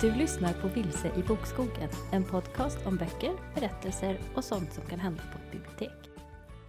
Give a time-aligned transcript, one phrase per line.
[0.00, 5.00] Du lyssnar på Vilse i bokskogen, en podcast om böcker, berättelser och sånt som kan
[5.00, 6.10] hända på ett bibliotek.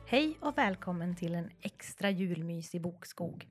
[0.08, 3.48] Hej och välkommen till en extra julmys i bokskog.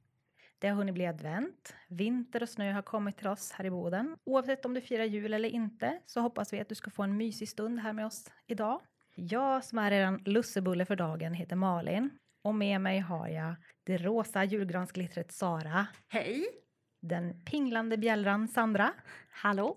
[0.59, 4.17] Det har hunnit bli advent, vinter och snö har kommit till oss här i Boden.
[4.25, 7.17] Oavsett om du firar jul eller inte så hoppas vi att du ska få en
[7.17, 8.81] mysig stund här med oss idag.
[9.14, 12.11] Jag som är eran lussebulle för dagen heter Malin
[12.45, 13.54] och med mig har jag
[13.85, 15.86] det rosa julgransglittret Sara.
[16.08, 16.65] Hej!
[17.09, 18.93] Den pinglande bjällran Sandra.
[19.31, 19.77] Hallå?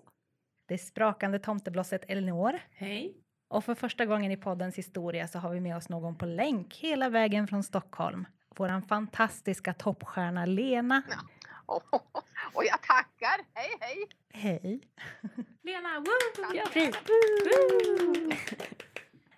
[0.68, 2.60] Det sprakande tomteblosset Elinor.
[2.70, 3.14] Hej!
[3.48, 6.76] Och för första gången i poddens historia så har vi med oss någon på länk
[6.76, 8.26] hela vägen från Stockholm.
[8.56, 11.02] Våran fantastiska toppstjärna Lena.
[11.66, 11.82] Oh,
[12.54, 13.40] och jag tackar!
[13.54, 14.06] Hej, hej!
[14.32, 14.80] Hej!
[15.62, 16.54] Lena, woo!
[16.54, 16.96] Ja, fint!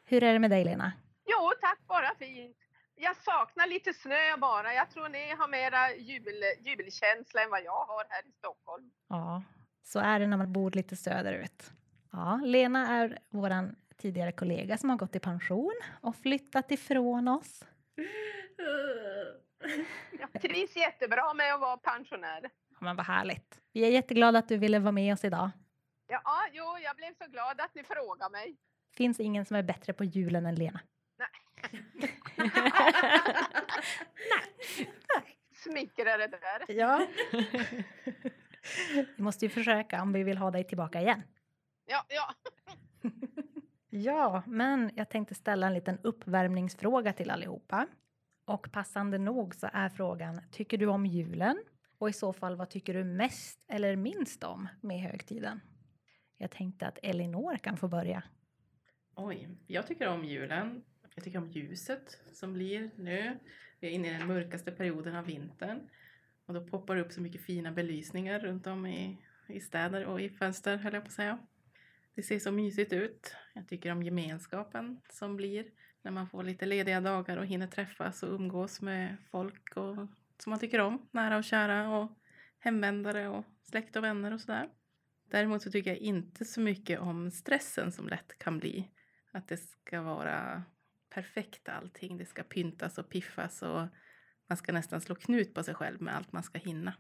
[0.05, 0.93] Hur är det med dig Lena?
[1.27, 2.57] Jo, tack, bara fint.
[3.05, 4.75] Jag saknar lite snö bara.
[4.75, 8.91] Jag tror ni har mera jubel, jubelkänsla än vad jag har här i Stockholm.
[9.09, 9.43] Ja,
[9.83, 11.73] så är det när man bor lite söderut.
[12.13, 17.65] Ja, Lena är våran tidigare kollega som har gått i pension och flyttat ifrån oss.
[20.21, 22.51] Jag trivs jättebra med att vara pensionär.
[22.71, 23.61] Ja, men vad härligt.
[23.73, 25.51] Vi är jätteglada att du ville vara med oss idag.
[26.07, 26.23] Ja,
[26.53, 28.57] jo, jag blev så glad att ni frågade mig.
[28.97, 30.81] Finns ingen som är bättre på julen än Lena.
[35.55, 36.77] Smickrare det där.
[36.77, 37.07] Ja.
[39.17, 41.23] vi måste ju försöka om vi vill ha dig tillbaka igen.
[41.87, 42.35] Ja, ja.
[43.91, 47.87] Ja, men jag tänkte ställa en liten uppvärmningsfråga till allihopa.
[48.45, 51.65] Och passande nog så är frågan, tycker du om julen?
[51.99, 55.61] Och i så fall, vad tycker du mest eller minst om med högtiden?
[56.37, 58.23] Jag tänkte att Elinor kan få börja.
[59.15, 60.85] Oj, jag tycker om julen.
[61.15, 63.39] Jag tycker om ljuset som blir nu.
[63.81, 65.89] Vi är inne i den mörkaste perioden av vintern.
[66.47, 69.19] Och då poppar det upp så mycket fina belysningar runt om i,
[69.49, 71.39] i städer och i fönster, höll jag på att säga.
[72.15, 73.37] Det ser så mysigt ut.
[73.55, 75.67] Jag tycker om gemenskapen som blir
[76.03, 79.97] när man får lite lediga dagar och hinner träffas och umgås med folk och,
[80.39, 82.19] som man tycker om, nära och kära och
[82.59, 84.69] hemvändare och släkt och vänner och sådär.
[85.31, 88.91] Däremot så tycker jag inte så mycket om stressen som lätt kan bli.
[89.33, 90.63] Att det ska vara
[91.15, 92.17] perfekt allting.
[92.17, 93.87] Det ska pyntas och piffas och
[94.47, 96.95] man ska nästan slå knut på sig själv med allt man ska hinna.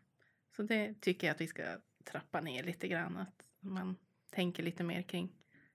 [0.56, 1.62] Så det tycker jag att vi ska
[2.04, 3.16] trappa ner lite grann.
[3.16, 3.96] Att man
[4.30, 5.32] tänker lite mer kring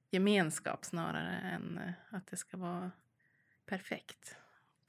[0.09, 2.92] gemenskap snarare än eh, att det ska vara
[3.66, 4.36] perfekt.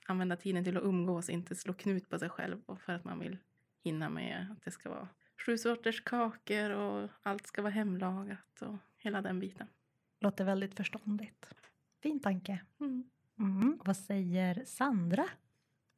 [0.06, 3.38] Använda tiden till att umgås, inte slå knut på sig själv för att man vill
[3.81, 5.08] hinna med att det ska vara
[5.47, 9.66] sju sorters kakor och allt ska vara hemlagat och hela den biten.
[10.20, 11.54] Låter väldigt förståndigt.
[12.03, 12.60] Fin tanke.
[12.81, 13.10] Mm.
[13.38, 13.78] Mm.
[13.84, 15.25] Vad säger Sandra?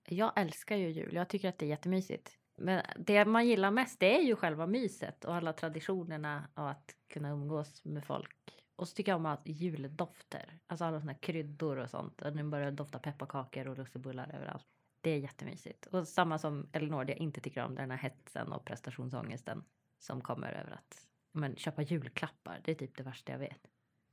[0.08, 1.14] Jag älskar ju jul.
[1.14, 2.38] Jag tycker att det är jättemysigt.
[2.56, 6.94] Men det man gillar mest det är ju själva myset och alla traditionerna och att
[7.08, 8.36] kunna umgås med folk.
[8.76, 12.22] Och så tycker jag om att juldofter, alltså alla såna här kryddor och sånt.
[12.22, 14.66] Och nu börjar det dofta pepparkakor och lussebullar överallt.
[15.00, 15.86] Det är jättemysigt.
[15.86, 19.64] Och samma som Elinor, det jag inte tycker om, den här hetsen och prestationsångesten
[19.98, 22.60] som kommer över att men, köpa julklappar.
[22.64, 23.70] Det är typ det värsta jag vet.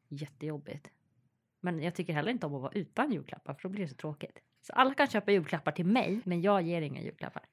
[0.08, 0.92] Jättejobbigt.
[1.68, 3.96] Men jag tycker heller inte om att vara utan julklappar för då blir det så
[3.96, 4.40] tråkigt.
[4.62, 7.44] Så alla kan köpa julklappar till mig, men jag ger inga julklappar.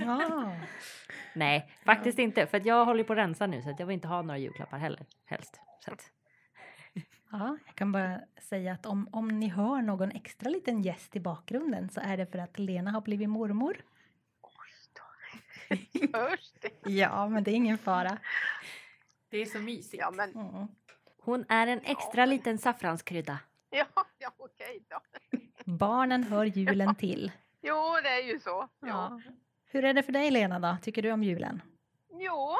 [0.00, 0.56] Ja.
[1.34, 2.46] Nej, faktiskt inte.
[2.46, 4.38] För att jag håller på att rensa nu så att jag vill inte ha några
[4.38, 5.06] julklappar heller.
[5.24, 5.60] Helst.
[5.84, 6.10] Så att,
[7.30, 11.20] Ja, jag kan bara säga att om, om ni hör någon extra liten gäst i
[11.20, 13.76] bakgrunden så är det för att Lena har blivit mormor.
[16.12, 16.90] Hörs det?
[16.90, 18.18] Ja, men det är ingen fara.
[19.30, 20.00] Det är så mysigt.
[20.02, 20.68] Ja, men Mm.
[21.22, 23.38] hon är en extra liten saffranskrydda.
[23.94, 25.00] ja, ja okej då.
[25.64, 27.32] Barnen hör julen till.
[27.62, 28.68] Jo, det är ju så.
[28.80, 28.88] Ja.
[28.88, 29.20] Ja.
[29.66, 30.76] Hur är det för dig Lena då?
[30.82, 31.62] Tycker du om julen?
[32.12, 32.56] Jo,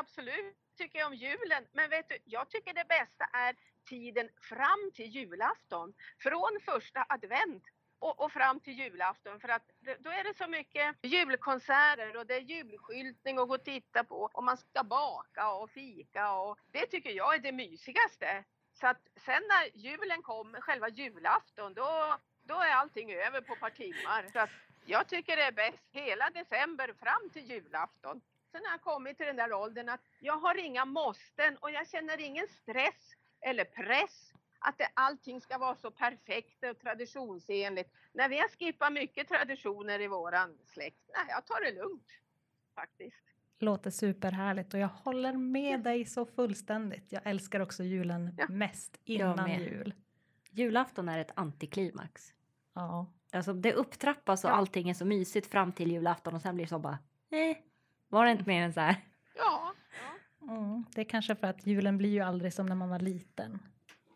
[0.00, 1.66] absolut tycker jag om julen.
[1.72, 3.56] Men vet du, jag tycker det bästa är
[3.88, 5.94] tiden fram till julafton.
[6.18, 7.64] Från första advent
[7.98, 9.40] och, och fram till julafton.
[9.40, 13.64] För att då är det så mycket julkonserter och det är julskyltning att gå och
[13.64, 14.30] titta på.
[14.34, 18.44] Och man ska baka och fika och det tycker jag är det mysigaste.
[18.80, 23.60] Så att sen när julen kommer, själva julafton, då, då är allting över på ett
[23.60, 24.26] par timmar.
[24.32, 24.50] Så att
[24.86, 28.20] jag tycker det är bäst hela december fram till julafton.
[28.52, 31.88] Sen har jag kommit till den där åldern att jag har inga måsten och jag
[31.88, 37.90] känner ingen stress eller press att det, allting ska vara så perfekt och traditionsenligt.
[38.12, 42.08] När vi har skippat mycket traditioner i våran släkt, nej jag tar det lugnt
[42.74, 43.35] faktiskt.
[43.58, 47.12] Låter superhärligt och jag håller med dig så fullständigt.
[47.12, 48.46] Jag älskar också julen Ja.
[48.48, 49.94] mest innan jul.
[50.50, 52.34] Julafton är ett antiklimax.
[52.74, 53.12] Ja.
[53.32, 54.54] Alltså det upptrappas och Ja.
[54.54, 56.98] allting är så mysigt fram till julafton och sen blir det så bara,
[57.30, 57.56] eh,
[58.08, 58.96] var det inte mer än så här?
[59.36, 59.72] Ja,
[60.40, 60.54] ja.
[60.54, 63.58] Mm, det är kanske för att julen blir ju aldrig som när man var liten.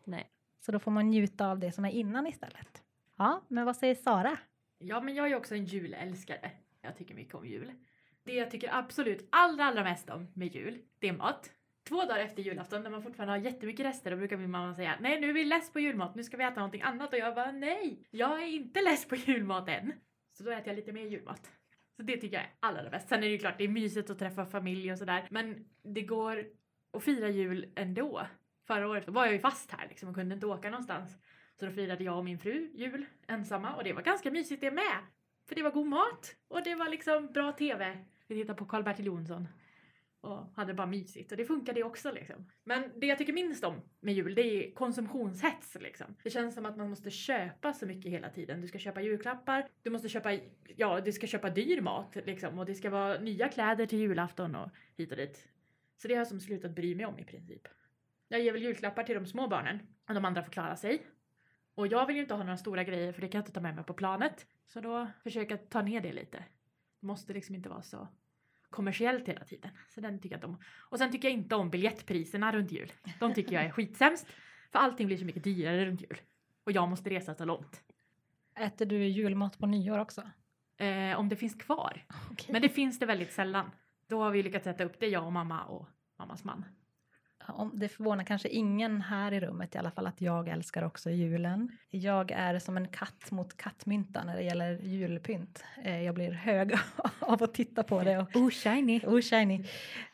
[0.05, 0.29] Nej.
[0.65, 2.83] Så då får man njuta av det som är innan istället.
[3.17, 4.37] Ja, men vad säger Sara?
[4.77, 6.51] Ja, men jag är också en julälskare.
[6.81, 7.71] Jag tycker mycket om jul.
[8.23, 11.51] Det jag tycker absolut allra, allra mest om med jul, det är mat.
[11.83, 14.95] Två dagar efter julafton när man fortfarande har jättemycket rester då brukar min mamma säga
[14.99, 17.35] nej nu är vi less på julmat, nu ska vi äta någonting annat och jag
[17.35, 19.93] bara nej, jag är inte less på julmat än.
[20.37, 21.51] Så då äter jag lite mer julmat.
[21.95, 23.09] Så det tycker jag är allra bäst.
[23.09, 26.01] Sen är det ju klart det är mysigt att träffa familj och sådär men det
[26.01, 26.45] går
[26.93, 28.27] att fira jul ändå.
[28.67, 31.17] Förra året var jag ju fast här liksom och kunde inte åka någonstans.
[31.59, 34.71] Så då firade jag och min fru jul ensamma och det var ganska mysigt det
[34.71, 34.97] med.
[35.47, 37.97] För det var god mat och det var liksom bra TV.
[38.31, 39.47] Vi tittade på Karl-Bertil Jonsson
[40.21, 42.51] och hade bara mysigt och det funkar det också liksom.
[42.63, 46.15] Men det jag tycker minst om med jul det är konsumtionshets liksom.
[46.23, 48.61] Det känns som att man måste köpa så mycket hela tiden.
[48.61, 50.39] Du ska köpa julklappar, du måste köpa,
[50.75, 54.55] ja du ska köpa dyr mat liksom och det ska vara nya kläder till julafton
[54.55, 55.47] och hit och dit.
[55.97, 57.67] Så det har jag som slutat bry mig om i princip.
[58.27, 61.05] Jag ger väl julklappar till de små barnen och de andra får klara sig.
[61.75, 63.61] Och jag vill ju inte ha några stora grejer för det kan jag inte ta
[63.61, 64.47] med mig på planet.
[64.67, 66.45] Så då försöker jag ta ner det lite.
[66.99, 68.07] Det måste liksom inte vara så
[68.71, 69.71] kommersiellt hela tiden.
[69.89, 70.59] Så den tycker jag inte om.
[70.89, 72.91] Och sen tycker jag inte om biljettpriserna runt jul.
[73.19, 74.27] De tycker jag är skitsämst.
[74.71, 76.17] För allting blir så mycket dyrare runt jul.
[76.63, 77.81] Och jag måste resa så långt.
[78.55, 80.21] Äter du julmat på nyår också?
[80.77, 82.05] Eh, om det finns kvar.
[82.31, 82.47] Okej.
[82.53, 83.71] Men det finns det väldigt sällan.
[84.07, 85.87] Då har vi lyckats sätta upp det, jag och mamma och
[86.17, 86.65] mammas man.
[87.51, 91.09] Om det förvånar kanske ingen här i rummet i alla fall att jag älskar också
[91.09, 91.71] julen.
[91.89, 95.63] Jag är som en katt mot kattmynta när det gäller julpynt.
[95.83, 96.73] Eh, Jag blir hög
[97.19, 99.01] av att titta på det och Oh shiny!
[99.05, 99.65] oh shiny.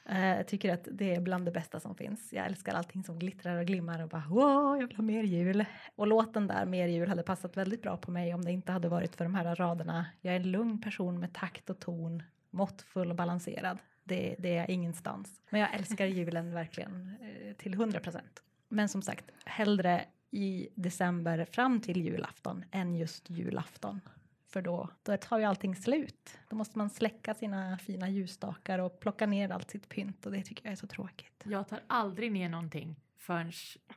[0.10, 2.34] Eh, Jag tycker att det är bland det bästa som finns.
[2.34, 5.66] Jag älskar allting som glittrar och glimmar och bara wow, jag vill ha mer jul.
[5.96, 8.90] Och låten där, Mer jul, hade passat väldigt bra på mig om det inte hade
[8.90, 10.06] varit för de här raderna.
[10.22, 13.78] Jag är en lugn person med takt och ton, måttfull och balanserad.
[14.08, 15.42] Det, det är ingenstans.
[15.50, 18.44] Men jag älskar julen verkligen eh, till 100 procent.
[18.70, 24.02] Men som sagt, hellre i december fram till julafton än just julafton.
[24.48, 26.40] För då, då tar ju allting slut.
[26.50, 30.44] Då måste man släcka sina fina ljusstakar och plocka ner allt sitt pynt och det
[30.44, 31.44] tycker jag är så tråkigt.
[31.46, 33.52] Jag tar aldrig ner någonting förrän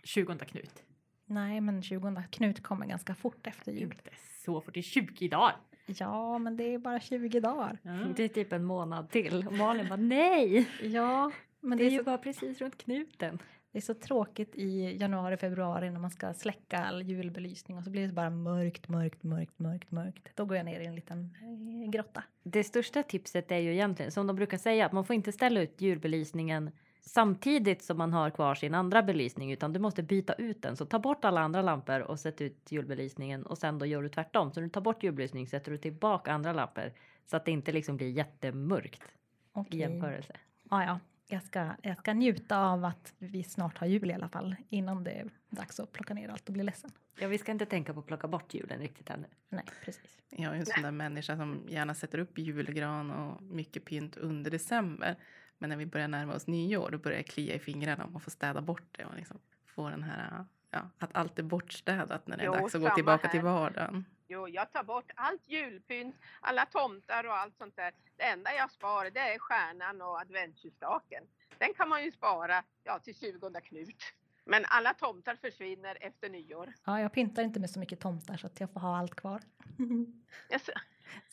[0.04, 0.82] 20 Knut.
[1.26, 3.82] Nej, men 20 Knut kommer ganska fort efter jul.
[3.82, 4.10] Inte
[4.44, 5.56] så fort, det är 20 dagar.
[5.98, 7.78] Ja, men det är bara 20 dagar.
[8.16, 9.46] Det är typ en månad till.
[9.46, 10.68] Och Malin bara nej!
[10.82, 13.38] Ja, men Det är ju ju bara precis runt knuten.
[13.72, 17.90] Det är så tråkigt i januari, februari när man ska släcka all julbelysning och så
[17.90, 20.28] blir det bara mörkt, mörkt, mörkt, mörkt, mörkt.
[20.34, 21.36] Då går jag ner i en liten
[21.84, 22.22] eh, grotta.
[22.42, 25.60] Det största tipset är ju egentligen, som de brukar säga, att man får inte ställa
[25.60, 26.70] ut julbelysningen
[27.10, 30.76] samtidigt som man har kvar sin andra belysning utan du måste byta ut den.
[30.76, 34.08] Så ta bort alla andra lampor och sätt ut julbelysningen och sen då gör du
[34.08, 34.52] tvärtom.
[34.52, 36.92] Så du tar bort julbelysning sätter du tillbaka andra lampor
[37.26, 39.06] så att det inte liksom blir jättemörkt i
[39.52, 39.80] Okej.
[39.80, 40.36] jämförelse.
[40.70, 41.00] Ja, ja.
[41.32, 45.04] Jag ska, jag ska njuta av att vi snart har jul i alla fall innan
[45.04, 46.90] det är dags att plocka ner allt och bli ledsen.
[47.20, 49.26] Ja, vi ska inte tänka på att plocka bort julen riktigt ännu.
[49.48, 50.18] Nej, precis.
[50.30, 54.50] Jag är en sån där människa som gärna sätter upp julgran och mycket pynt under
[54.50, 55.16] december.
[55.60, 58.22] Men när vi börjar närma oss nyår då börjar jag klia i fingrarna om att
[58.22, 62.36] få städa bort det och liksom få den här, ja, att allt är bortstädat när
[62.36, 63.32] det är Jo, dags att gå tillbaka här.
[63.32, 64.04] till vardagen.
[64.28, 67.92] Jo, jag tar bort allt julpynt, alla tomtar och allt sånt där.
[68.16, 71.24] Det enda jag sparar det är stjärnan och adventsljusstaken.
[71.58, 73.96] Den kan man ju spara ja, till 20 Knut.
[74.44, 76.72] Men alla tomtar försvinner efter nyår.
[76.84, 79.40] Ja, jag pyntar inte med så mycket tomtar så att jag får ha allt kvar.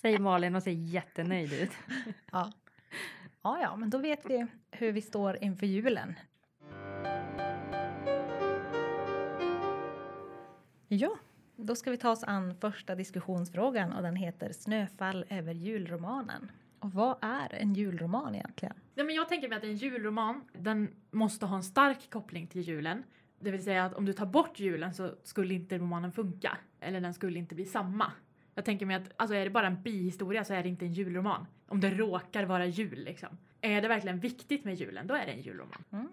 [0.02, 1.72] Säger Malin och ser jättenöjd ut.
[2.32, 2.52] ja.
[3.42, 6.14] Ja, ja, men då vet vi hur vi står inför julen.
[10.88, 11.18] Ja,
[11.56, 16.52] då ska vi ta oss an första diskussionsfrågan och den heter Snöfall över julromanen.
[16.80, 18.76] Och vad är en julroman egentligen?
[18.96, 22.62] Nej, men jag tänker mig att en julroman, den måste ha en stark koppling till
[22.62, 23.04] julen.
[23.40, 26.58] Det vill säga att om du tar bort julen så skulle inte romanen funka.
[26.80, 28.12] Eller den skulle inte bli samma.
[28.58, 30.94] Jag tänker mig att alltså är det bara en bihistoria så är det inte en
[30.94, 31.46] julroman.
[31.68, 33.38] Om det råkar vara jul liksom.
[33.62, 35.84] Är det verkligen viktigt med julen, då är det en julroman.
[35.92, 36.08] Mm.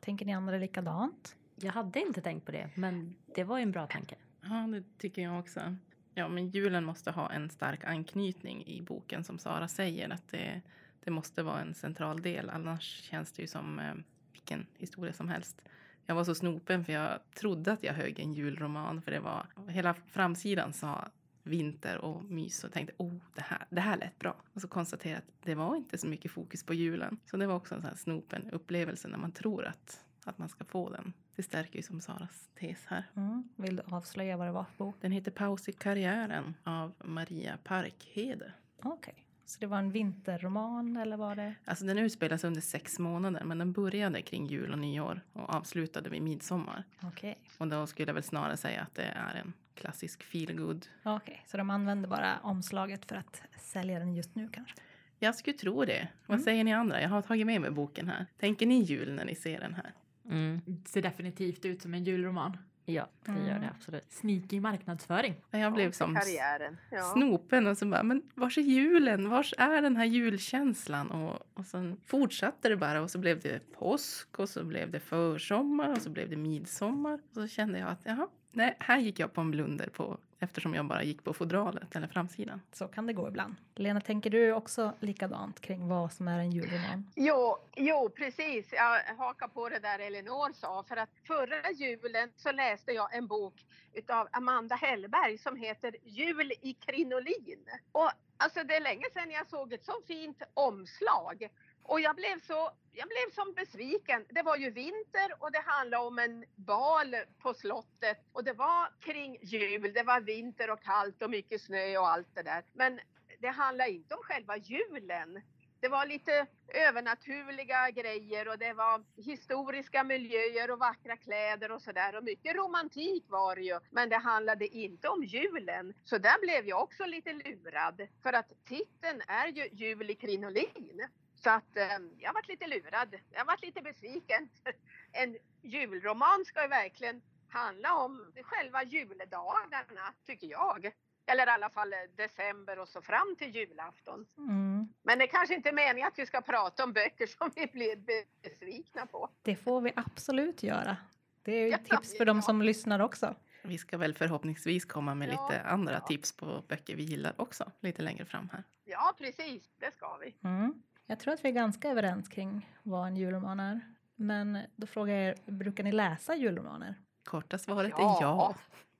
[0.00, 1.36] Tänker ni andra likadant?
[1.54, 4.14] Jag hade inte tänkt på det, men det var ju en bra tanke.
[4.40, 5.76] Ja, det tycker jag också.
[6.14, 10.10] Ja, men julen måste ha en stark anknytning i boken som Sara säger.
[10.10, 10.60] Att det,
[11.04, 12.50] det måste vara en central del.
[12.50, 13.94] Annars känns det ju som eh,
[14.32, 15.62] vilken historia som helst.
[16.06, 19.02] Jag var så snopen för jag trodde att jag högg en julroman.
[19.02, 21.08] För det var hela framsidan sa
[21.48, 24.36] vinter och mys och tänkte oh det här, det här lät bra.
[24.52, 27.18] Och så konstaterade att det var inte så mycket fokus på julen.
[27.30, 30.48] Så det var också en sån här snopen upplevelse när man tror att, att man
[30.48, 31.12] ska få den.
[31.36, 33.04] Det stärker ju som Saras tes här.
[33.16, 33.48] Mm.
[33.56, 34.96] Vill du avslöja vad det var för bok?
[35.00, 38.52] Den heter Paus i karriären av Maria Parkhede.
[38.82, 39.24] Okej.
[39.48, 41.54] Så det var en vinterroman eller var det?
[41.64, 46.10] Alltså den utspelas under sex månader men den började kring jul och nyår och avslutade
[46.10, 46.84] vid midsommar.
[47.02, 47.38] Okej.
[47.58, 50.86] Och då skulle jag väl snarare säga att det är en klassisk feelgood.
[51.04, 54.74] Okej, så de använder bara omslaget för att sälja den just nu kanske?
[55.18, 56.08] Jag skulle tro det.
[56.26, 56.44] Vad Mm.
[56.44, 57.02] säger ni andra?
[57.02, 58.26] Jag har tagit med mig boken här.
[58.38, 59.92] Tänker ni jul när ni ser den här?
[60.30, 60.60] Mm.
[60.66, 62.58] Det ser definitivt ut som en julroman.
[62.94, 63.60] Ja, det gör Mm.
[63.60, 64.12] det absolut.
[64.12, 65.34] Sneaky marknadsföring.
[65.50, 66.76] Jag blev som Karriären.
[66.90, 67.02] Ja.
[67.02, 69.28] snopen och så bara, men vars är julen?
[69.30, 71.10] Vars är den här julkänslan?
[71.10, 75.00] Och, och sen fortsatte det bara och så blev det påsk och så blev det
[75.00, 77.14] försommar och så blev det midsommar.
[77.14, 80.74] Och så kände jag att jaha, nej, här gick jag på en blunder på eftersom
[80.74, 82.60] jag bara gick på fodralet eller framsidan.
[82.72, 83.54] Så kan det gå ibland.
[83.74, 87.10] Lena, tänker du också likadant kring vad som är en julroman?
[87.16, 88.72] Jo, jo, precis.
[88.72, 90.84] Jag hakar på det där Elinor sa.
[90.88, 96.52] För att förra julen så läste jag en bok utav Amanda Hellberg som heter Jul
[96.60, 97.66] i krinolin.
[97.92, 101.48] Och alltså det är länge sedan jag såg ett så fint omslag.
[101.88, 104.24] Och jag blev så, jag blev som besviken.
[104.28, 108.88] Det var ju vinter och det handlade om en bal på slottet och det var
[109.00, 109.92] kring jul.
[109.92, 112.64] Det var vinter och kallt och mycket snö och allt det där.
[112.72, 113.00] Men
[113.40, 115.42] det handlade inte om själva julen.
[115.80, 122.16] Det var lite övernaturliga grejer och det var historiska miljöer och vackra kläder och sådär.
[122.16, 123.80] Och mycket romantik var det ju.
[123.90, 125.94] Men det handlade inte om julen.
[126.04, 128.08] Så där blev jag också lite lurad.
[128.22, 131.08] För att titeln är ju Jul i krinolin.
[131.42, 133.14] Så att eh, jag varit lite lurad.
[133.30, 134.48] Jag varit lite besviken.
[135.12, 140.92] En julroman ska ju verkligen handla om själva juldagarna, tycker jag.
[141.26, 144.26] Eller i alla fall eh, december och så fram till julafton.
[144.38, 144.88] Mm.
[145.02, 147.96] Men det kanske inte är meningen att vi ska prata om böcker som vi blir
[148.42, 149.30] besvikna på.
[149.42, 150.96] Det får vi absolut göra.
[151.42, 152.42] Det är ju Ja, tips för de ja.
[152.42, 153.34] som lyssnar också.
[153.62, 156.00] Vi ska väl förhoppningsvis komma med Ja, lite andra ja.
[156.00, 158.64] tips på böcker vi gillar också lite längre fram här.
[158.84, 159.70] Ja, precis.
[159.78, 160.34] Det ska vi.
[160.44, 160.82] Mm.
[161.10, 163.80] Jag tror att vi är ganska överens kring vad en julroman är.
[164.16, 166.94] Men då frågar jag er, brukar ni läsa julromaner?
[167.24, 168.18] Korta svaret Ja.
[168.18, 168.54] är ja.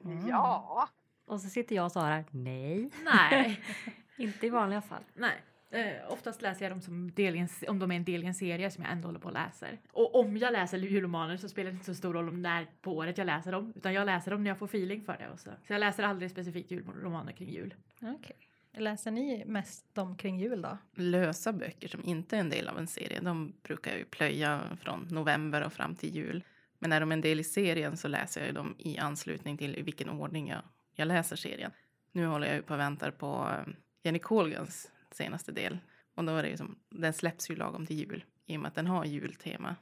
[0.05, 0.29] Mm.
[0.29, 0.89] Ja,
[1.27, 2.91] Och så sitter jag och svarar nej.
[3.05, 3.61] Nej.
[4.17, 5.03] Inte i vanliga fall.
[5.15, 5.43] Nej.
[5.71, 8.27] Eh, oftast läser jag dem som del i en, om de är en del i
[8.27, 9.79] en serie som jag ändå håller på och läser.
[9.93, 12.97] Och om jag läser julromaner så spelar det inte så stor roll om när på
[12.97, 13.73] året jag läser dem.
[13.77, 15.29] Utan jag läser dem när jag får feeling för det.
[15.29, 15.51] Och så.
[15.67, 17.75] så jag läser aldrig specifikt julromaner kring jul.
[18.03, 18.37] Okej.
[18.73, 20.79] Läser ni mest dem kring jul då?
[20.95, 24.63] Lösa böcker som inte är en del av en serie, de brukar jag ju plöja
[24.81, 26.45] från november och fram till jul.
[26.79, 29.77] Men är de en del i serien så läser jag ju dem i anslutning till
[29.77, 30.63] i vilken ordning jag,
[30.95, 31.71] jag läser serien.
[32.13, 35.79] Nu håller jag ju på och väntar på eh, Jenny Colgans senaste del.
[36.15, 38.69] Och då är det ju som, den släpps ju lagom till jul i och med
[38.69, 39.77] att den har jultema.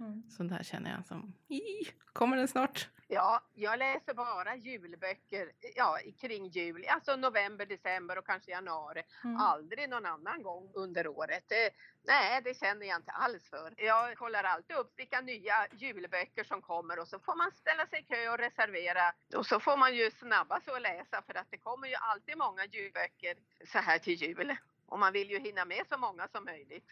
[0.00, 0.22] Mm.
[0.30, 2.88] Så där känner jag som, "Ih, kommer den snart?
[3.12, 6.84] ja, jag läser bara julböcker ja, kring jul.
[6.88, 9.02] Alltså november, december och kanske januari.
[9.24, 9.36] Mm.
[9.36, 11.44] Aldrig någon annan gång under året.
[11.48, 11.70] Det,
[12.02, 13.74] nej, det känner jag inte alls för.
[13.76, 18.00] Jag kollar alltid upp vilka nya julböcker som kommer och så får man ställa sig
[18.00, 19.12] i kö och reservera.
[19.36, 22.38] Och så får man ju snabba sig att läsa för att det kommer ju alltid
[22.38, 23.36] många julböcker
[23.72, 24.56] så här till jul.
[24.86, 26.86] Och man vill ju hinna med så många som möjligt.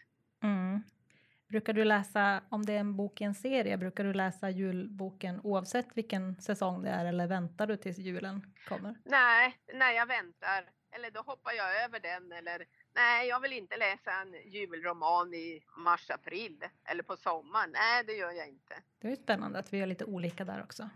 [1.51, 5.39] Brukar du läsa, om det är en bok i en serie, brukar du läsa julboken
[5.43, 8.95] oavsett vilken säsong det är eller väntar du tills julen kommer?
[9.05, 10.69] Nej, när jag väntar.
[10.91, 12.31] Eller då hoppar jag över den.
[12.31, 12.65] Eller
[12.95, 16.63] nej, jag vill inte läsa en julroman i mars-april.
[16.85, 17.69] Eller på sommaren.
[17.73, 18.75] Nej, det gör jag inte.
[19.01, 20.89] Det är spännande att vi är lite olika där också.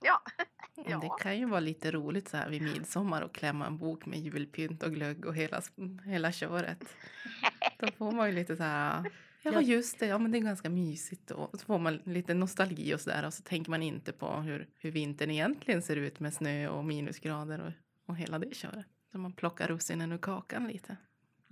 [0.00, 0.22] Ja,
[0.74, 0.98] Ja.
[0.98, 4.18] Det kan ju vara lite roligt så här vid midsommar och klämma en bok med
[4.18, 5.62] julpynt och glögg och hela,
[6.04, 6.96] hela köret.
[7.78, 9.10] Då får man ju lite så här,
[9.42, 9.60] ja Ja.
[9.60, 11.34] just det, ja men det är ganska mysigt då.
[11.34, 14.34] Och så får man lite nostalgi och så där och så tänker man inte på
[14.36, 17.72] hur, hur vintern egentligen ser ut med snö och minusgrader och,
[18.10, 18.86] och hela det köret.
[19.12, 20.96] Så man plockar russinen ur kakan lite.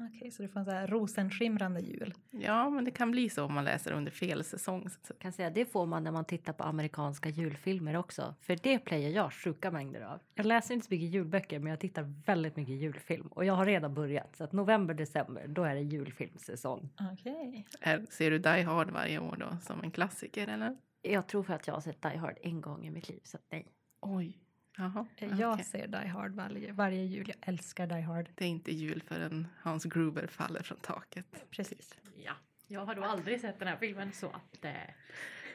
[0.01, 2.15] Okej, så du får en så här rosenskimrande jul.
[2.31, 4.89] Ja, men det kan bli så om man läser under fel säsong.
[5.03, 8.35] Så- kan säga det får man när man tittar på amerikanska julfilmer också.
[8.41, 10.21] För det plöjer jag sjuka mängder av.
[10.35, 13.27] Jag läser inte så mycket julböcker men jag tittar väldigt mycket julfilm.
[13.27, 14.37] Och jag har redan börjat.
[14.37, 16.91] Så att november, december, då är det julfilmsäsong.
[17.13, 17.67] Okej.
[18.11, 20.77] Ser du Die Hard varje år då som en klassiker eller?
[21.03, 23.21] Jag tror för att jag har sett Die Hard en gång i mitt liv.
[23.25, 23.67] Så att nej.
[24.01, 24.39] Oj.
[24.77, 25.65] Jaha, Jag okej.
[25.65, 27.29] ser Die Hard varje, varje jul.
[27.29, 28.29] Jag älskar Die Hard.
[28.35, 31.45] Det är inte jul förrän Hans Gruber faller från taket.
[31.51, 31.95] Precis.
[32.25, 32.33] Ja.
[32.67, 34.65] Jag har då aldrig sett den här filmen så att...
[34.65, 34.73] Eh,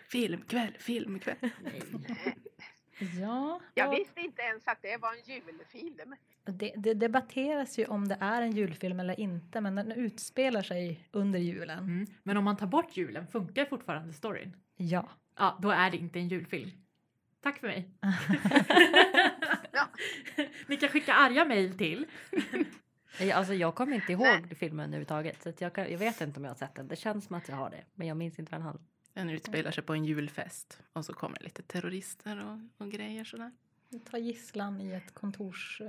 [0.10, 1.36] Filmkväll, filmkväll.
[1.63, 1.81] nej.
[3.22, 6.15] Ja, jag och visste inte ens att det var en julfilm.
[6.45, 11.07] det, det debatteras ju om det är en julfilm eller inte, men den utspelar sig
[11.12, 11.79] under julen.
[11.79, 12.07] Mm.
[12.24, 14.55] Men om man tar bort julen, funkar fortfarande storyn?
[14.75, 15.10] Ja.
[15.38, 16.72] Ja, då är det inte en julfilm.
[17.46, 17.90] Tack för mig.
[19.72, 19.88] Ja.
[20.68, 22.06] Ni kan skicka arga mejl till.
[23.20, 24.56] Jag- Alltså jag kommer inte ihåg Nej.
[24.56, 25.44] filmen överhuvudtaget.
[25.44, 26.88] Så att jag, kan, jag vet inte om jag har sett den.
[26.88, 27.84] Det känns som att jag har det.
[27.94, 28.84] Men jag minns inte vad den handlar.
[29.14, 33.52] Den utspelar sig på en julfest och så kommer lite terrorister och, och grejer sådär.
[34.12, 35.88] Ta gisslan i ett kontors, eh,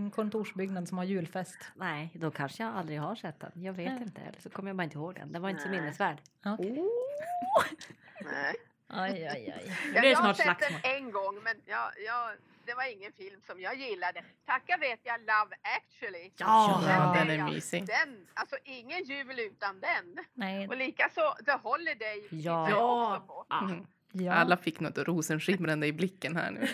[0.00, 1.58] en kontorsbyggnad som har julfest.
[1.74, 3.50] Nej, då kanske jag aldrig har sett den.
[3.62, 4.02] Jag vet Nej.
[4.02, 4.20] inte.
[4.20, 5.32] Eller så kommer jag bara inte ihåg den.
[5.32, 6.18] Den var inte så minnesvärd.
[6.44, 6.84] Okej.
[8.24, 8.54] Nej.
[8.88, 9.72] Aj, aj, aj.
[9.94, 12.30] Det blir jag har sett den en gång men jag, jag,
[12.66, 14.24] det var ingen film som jag gillade.
[14.46, 16.30] Tacka vet jag Love actually.
[16.36, 17.46] Ja, Ja, den ja.
[17.46, 17.86] är mysig.
[17.86, 20.24] Den, alltså ingen jul utan den.
[20.34, 22.28] Nej, Och likaså The Holiday.
[22.30, 22.70] Ja.
[22.70, 23.16] Ja.
[23.16, 23.46] också på.
[23.48, 23.64] Ah.
[23.64, 23.86] Mm.
[24.12, 24.32] ja.
[24.32, 26.68] Alla fick något rosenskimrande i blicken här nu.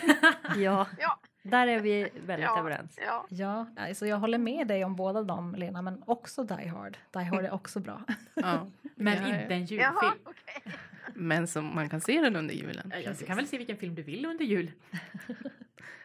[0.62, 1.20] Ja, Ja.
[1.42, 2.58] Där är vi väldigt Ja.
[2.58, 2.98] överens.
[3.06, 3.26] Ja.
[3.30, 6.98] Ja, alltså jag håller med dig om båda dem, Lena, men också Die Hard.
[7.12, 8.02] Die Hard är också bra.
[8.34, 8.66] Ja.
[8.94, 9.40] Men Ja, ja.
[9.42, 10.22] inte en Jaha, julfilm.
[10.24, 10.72] okej.
[11.14, 12.92] Men som man kan se den under julen.
[12.94, 14.70] Ja, Jag kan väl se vilken film du vill under jul.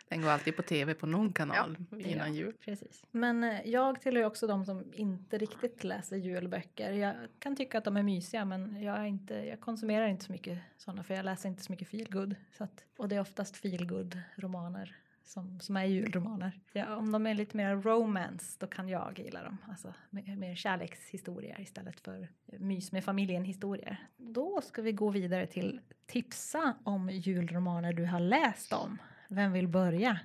[0.10, 2.40] Den går alltid på tv på någon kanal innan Ja.
[2.40, 2.54] jul.
[2.66, 3.04] Precis.
[3.12, 6.92] Men eh, jag tillhör också de som inte riktigt läser julböcker.
[6.92, 10.32] Jag kan tycka att de är mysiga, men jag, är inte, jag konsumerar inte så
[10.32, 12.36] mycket sådana, för jag läser inte så mycket feelgood.
[12.58, 14.96] Så att, och det är oftast feelgood romaner
[15.28, 16.60] som, som är julromaner.
[16.74, 19.58] Ja, om de är lite mer romance, då kan jag gilla dem.
[19.70, 24.08] Alltså mer, mer kärlekshistorier istället för mys med familjen-historier.
[24.18, 28.98] Då ska vi gå vidare till tipsa om julromaner du har läst om.
[29.30, 30.20] Vem vill börja?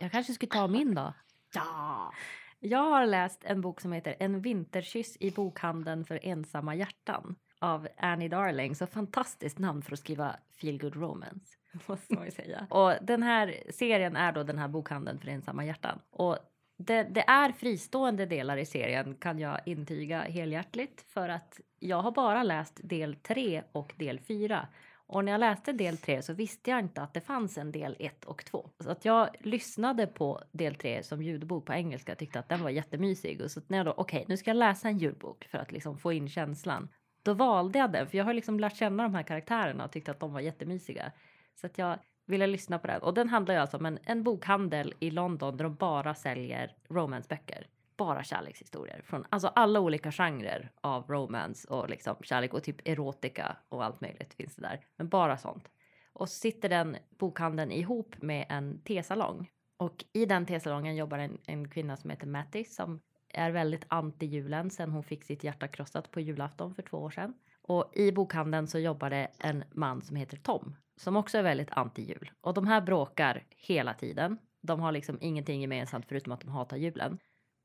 [0.00, 1.14] Jag kanske skulle ta min då.
[1.54, 2.12] Ja!
[2.60, 7.88] Jag har läst en bok som heter En vinterkyss i bokhandeln för ensamma hjärtan av
[7.96, 8.74] Annie Darling.
[8.74, 11.58] Så fantastiskt namn för att skriva feel good romance.
[11.86, 12.66] Måste man ju säga.
[12.70, 15.98] Och den här serien är då den här bokhandeln för ensamma hjärtan.
[16.10, 16.38] Och
[16.78, 22.10] det, det är fristående delar i serien kan jag intyga helhjärtligt för att jag har
[22.10, 24.68] bara läst del 3 och del 4.
[25.06, 27.96] Och när jag läste del 3 så visste jag inte att det fanns en del
[27.98, 28.70] 1 och 2.
[28.80, 32.62] Så att jag lyssnade på del 3 som ljudbok på engelska och tyckte att den
[32.62, 33.40] var jättemysig.
[33.40, 35.98] Och så när jag då, okej, nu ska jag läsa en ljudbok för att liksom
[35.98, 36.88] få in känslan.
[37.22, 40.10] Då valde jag den, för jag har liksom lärt känna de här karaktärerna och tyckte
[40.10, 41.12] att de var jättemysiga.
[41.54, 43.02] Så att jag ville lyssna på den.
[43.02, 46.76] Och den handlar ju alltså om en, en bokhandel i London där de bara säljer
[46.88, 47.66] romanceböcker.
[47.96, 53.56] Bara kärlekshistorier från alltså alla olika genrer av romance och liksom kärlek och typ erotika
[53.68, 54.80] och allt möjligt finns det där.
[54.96, 55.68] Men bara sånt.
[56.12, 59.50] Och så sitter den bokhandeln ihop med en tesalong.
[59.76, 64.26] Och i den tesalongen jobbar en, en kvinna som heter Mattis som är väldigt anti
[64.26, 67.34] julen sen hon fick sitt hjärta krossat på julafton för två år sedan.
[67.62, 72.02] Och i bokhandeln så jobbar en man som heter Tom som också är väldigt anti
[72.02, 72.30] jul.
[72.40, 74.38] Och de här bråkar hela tiden.
[74.60, 77.18] De har liksom ingenting gemensamt förutom att de hatar julen.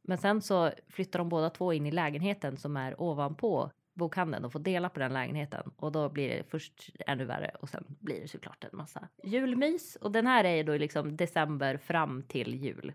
[0.04, 4.52] Men sen så flyttar de båda två in i lägenheten som är ovanpå bokhandeln och
[4.52, 5.72] får dela på den lägenheten.
[5.78, 9.96] Och då blir det först ännu värre och sen blir det såklart en massa julmys.
[9.96, 12.94] Och den här är då liksom december fram till jul.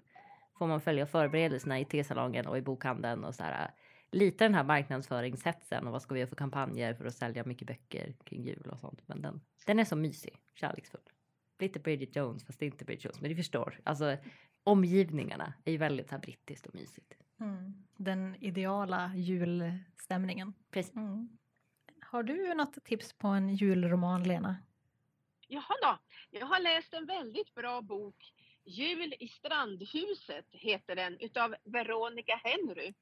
[0.58, 3.70] Får man följa förberedelserna i tesalongen och i bokhandeln och så här.
[4.12, 7.68] Lite den här marknadsföringshetsen och vad ska vi göra för kampanjer för att sälja mycket
[7.68, 9.08] böcker kring jul och sånt.
[9.08, 11.00] Men den, den är så mysig, kärleksfull.
[11.58, 13.20] Lite Bridget Jones fast det är inte Bridget Jones.
[13.20, 14.16] Men du förstår, alltså
[14.64, 17.14] omgivningarna är ju väldigt så här brittiskt och mysigt.
[17.40, 17.84] Mm.
[17.96, 20.54] Den ideala julstämningen.
[20.70, 20.96] Precis.
[20.96, 21.38] Mm.
[22.00, 24.56] Har du något tips på en julroman, Lena?
[25.48, 25.98] Jaha då.
[26.30, 28.32] Jag har läst en väldigt bra bok.
[28.64, 32.94] Jul i strandhuset heter den utav Veronica Henry.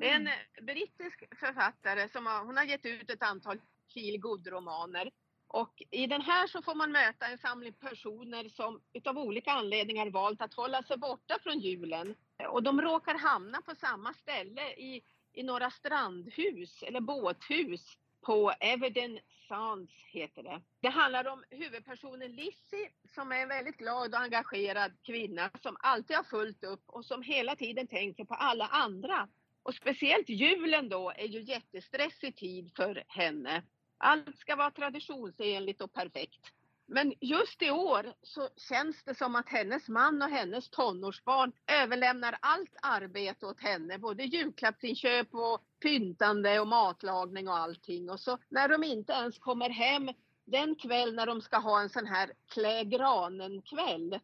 [0.00, 3.60] Det är en eh, brittisk författare som har, hon har gett ut ett antal
[3.94, 5.10] feel romaner
[5.52, 10.10] och i den här så får man möta en samling personer som utav olika anledningar
[10.10, 12.14] valt att hålla sig borta från julen.
[12.48, 19.18] Och de råkar hamna på samma ställe i, i några strandhus eller båthus på Everden
[19.48, 20.62] Sands heter det.
[20.80, 26.16] Det handlar om huvudpersonen Lizzie som är en väldigt glad och engagerad kvinna som alltid
[26.16, 29.28] har fullt upp och som hela tiden tänker på alla andra.
[29.62, 33.62] Och speciellt julen då är ju jättestressig tid för henne.
[33.98, 36.52] Allt ska vara traditionsenligt och perfekt.
[36.86, 42.38] Men just i år så känns det som att hennes man och hennes tonårsbarn överlämnar
[42.40, 48.10] allt arbete åt henne, både julklappsinköp och pyntande och matlagning och allting.
[48.10, 50.10] Och så när de inte ens kommer hem
[50.44, 54.18] den kväll när de ska ha en sån här klä granen-kväll,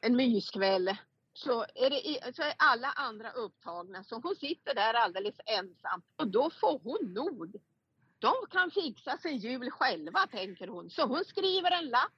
[0.00, 0.96] en myskväll,
[1.36, 4.04] så är, det, så är alla andra upptagna.
[4.04, 7.56] Så hon sitter där alldeles ensam och då får hon nog.
[8.18, 10.90] De kan fixa sin jul själva, tänker hon.
[10.90, 12.12] Så hon skriver en lapp,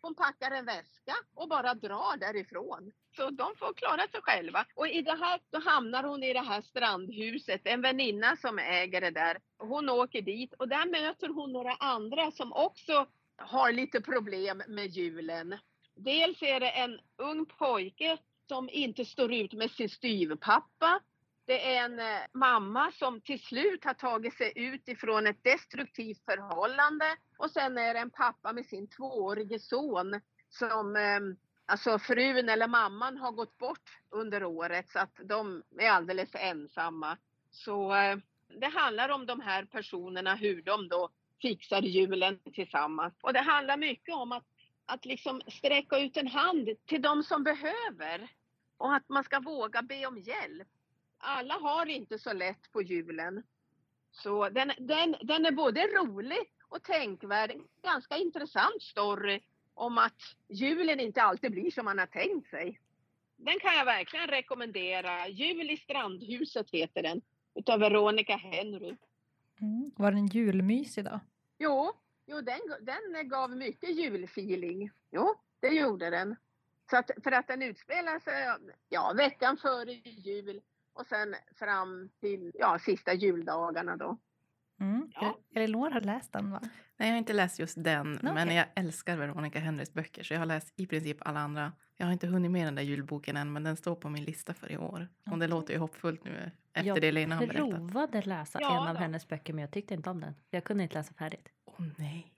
[0.00, 2.92] hon packar en väska och bara drar därifrån.
[3.16, 4.66] Så de får klara sig själva.
[4.74, 9.00] Och i det här, då hamnar hon i det här strandhuset, en väninna som äger
[9.00, 9.38] det där.
[9.58, 13.06] Hon åker dit och där möter hon några andra som också
[13.36, 15.58] har lite problem med julen.
[15.96, 18.18] Dels är det en ung pojke
[18.50, 21.00] som inte står ut med sin styvpappa.
[21.46, 26.24] Det är en eh, mamma som till slut har tagit sig ut ifrån ett destruktivt
[26.24, 27.16] förhållande.
[27.38, 31.36] Och sen är det en pappa med sin tvåårige son som ehm,
[31.70, 37.16] Alltså frun eller mamman har gått bort under året så att de är alldeles ensamma.
[37.50, 38.16] Så eh,
[38.60, 41.08] det handlar om de här personerna, hur de då
[41.42, 43.14] fixar julen tillsammans.
[43.20, 44.44] Och det handlar mycket om att,
[44.86, 48.28] att liksom sträcka ut en hand till de som behöver.
[48.80, 50.68] Och att man ska våga be om hjälp.
[51.18, 53.42] Alla har inte så lätt på julen.
[54.10, 57.52] Så den, den, den är både rolig och tänkvärd.
[57.82, 59.40] Ganska intressant story
[59.74, 62.80] om att julen inte alltid blir som man har tänkt sig.
[63.36, 65.28] Den kan jag verkligen rekommendera.
[65.28, 67.22] Jul i Strandhuset heter den.
[67.54, 68.96] Utav Veronica Henry.
[69.60, 69.90] Mm.
[69.96, 71.20] Var den julmysig då?
[71.58, 71.92] Jo,
[72.26, 74.90] jo den, den gav mycket julfeeling.
[75.10, 76.36] Jo, det gjorde den.
[76.90, 80.60] Så att, för att den utspelar sig ja, veckan före jul
[80.92, 84.16] och sen fram till ja, sista juldagarna då.
[84.80, 85.10] Mm.
[85.14, 85.38] Ja.
[85.54, 86.60] Elinor har läst den va?
[86.96, 88.32] Nej, jag har inte läst just den, Okej.
[88.34, 91.72] men jag älskar Veronica Henrys böcker så jag har läst i princip alla andra.
[91.96, 94.54] Jag har inte hunnit med den där julboken än, men den står på min lista
[94.54, 95.08] för i år.
[95.30, 97.70] Och det låter ju hoppfullt nu efter jag det Lena har berättat.
[97.70, 99.00] provade läsa Ja en av då.
[99.00, 100.34] hennes böcker men jag tyckte inte om den.
[100.50, 101.48] Jag kunde inte läsa färdigt.
[101.64, 102.32] Åh nej.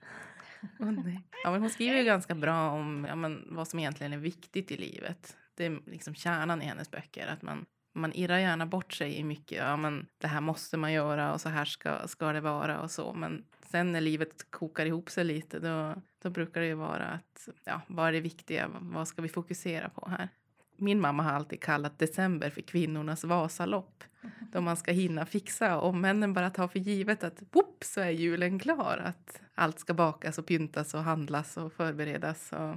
[0.79, 1.21] Oh, nej.
[1.43, 4.71] Ja, men hon skriver ju ganska bra om ja, men, vad som egentligen är viktigt
[4.71, 5.37] i livet.
[5.55, 7.27] Det är liksom kärnan i hennes böcker.
[7.27, 9.57] Att man, man irrar gärna bort sig i mycket.
[9.57, 12.91] Ja, men det här måste man göra och så här ska, ska det vara och
[12.91, 13.13] så.
[13.13, 17.49] Men sen när livet kokar ihop sig lite då, då brukar det ju vara att
[17.63, 18.69] ja, vad är det viktiga?
[18.81, 20.29] Vad ska vi fokusera på här?
[20.75, 24.03] Min mamma har alltid kallat december för kvinnornas Vasalopp.
[24.51, 28.09] Då man ska hinna fixa och männen bara tar för givet att whoop, så är
[28.09, 29.01] julen klar.
[29.05, 32.51] Att allt ska bakas och pyntas och handlas och förberedas.
[32.51, 32.75] Och,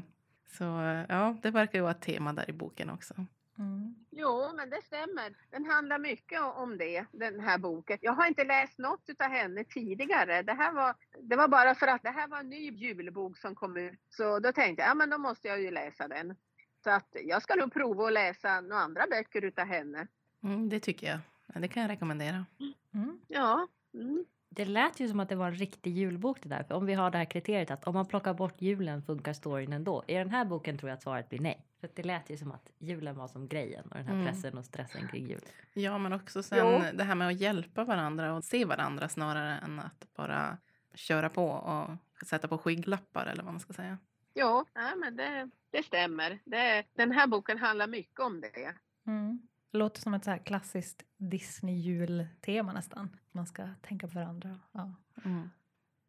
[0.58, 0.64] så
[1.08, 3.14] ja, det verkar ju vara ett tema där i boken också.
[3.58, 3.94] Mm.
[4.10, 5.36] Jo, men det stämmer.
[5.50, 7.98] Den handlar mycket om det, den här boken.
[8.00, 10.42] Jag har inte läst något utav henne tidigare.
[10.42, 13.54] Det här var, det var bara för att det här var en ny julbok som
[13.54, 14.00] kom ut.
[14.10, 16.36] Så då tänkte jag, ja men då måste jag ju läsa den.
[16.86, 20.06] Så att jag ska nog prova att läsa några andra böcker utav henne.
[20.42, 21.18] Mm, det tycker jag.
[21.54, 22.46] Ja, Det kan jag rekommendera.
[22.94, 23.20] Mm.
[23.28, 23.68] Ja.
[23.94, 24.24] Mm.
[24.48, 26.62] Det lät ju som att det var en riktig julbok det där.
[26.62, 29.72] För om vi har det här kriteriet att om man plockar bort julen funkar storyn
[29.72, 30.04] ändå.
[30.06, 31.66] I den här boken tror jag att svaret blir nej.
[31.80, 34.26] För det lät ju som att julen var som grejen och den här Mm.
[34.26, 35.40] pressen och stressen kring jul.
[35.72, 36.82] Ja, men också sen Jo.
[36.98, 40.58] det här med att hjälpa varandra och se varandra snarare än att bara
[40.94, 41.90] köra på och
[42.26, 43.98] sätta på skygglappar eller vad man ska säga.
[44.38, 46.38] Jo, ja, men det, det stämmer.
[46.44, 48.74] Det, den här boken handlar mycket om det.
[49.06, 49.48] Mm.
[49.70, 53.16] Det låter som ett så här klassiskt Disney-jultema nästan.
[53.32, 54.60] Man ska tänka på varandra.
[54.72, 54.94] Ja.
[55.24, 55.50] Mm.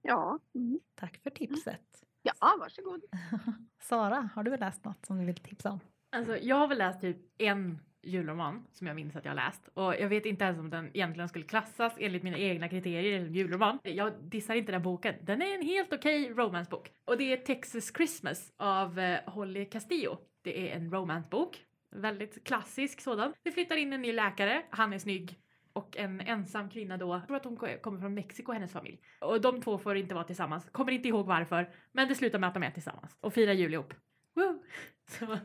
[0.02, 0.40] Ja.
[0.56, 0.80] Mm.
[0.96, 2.04] Tack för tipset.
[2.22, 3.02] Ja, varsågod.
[3.80, 5.80] Sara, har du läst något som du vill tipsa om?
[6.10, 9.70] Alltså, jag har väl läst typ en julroman som jag minns att jag har läst
[9.74, 13.36] och jag vet inte ens om den egentligen skulle klassas enligt mina egna kriterier som
[13.36, 13.80] julroman.
[13.84, 15.16] Jag dissar inte den boken.
[15.22, 20.18] Den är en helt okej romancebok och det är Texas Christmas av eh, Holly Castillo.
[20.42, 23.34] Det är en romancebok, väldigt klassisk sådan.
[23.44, 25.40] Det flyttar in en ny läkare, han är snygg
[25.78, 29.00] och en ensam kvinna då, jag tror att hon kommer från Mexiko, hennes familj.
[29.22, 32.48] Och de två får inte vara tillsammans, kommer inte ihåg varför, men det slutar med
[32.48, 33.94] att de är tillsammans och firar jul ihop.
[34.34, 34.64] Woo!
[35.10, 35.38] Så,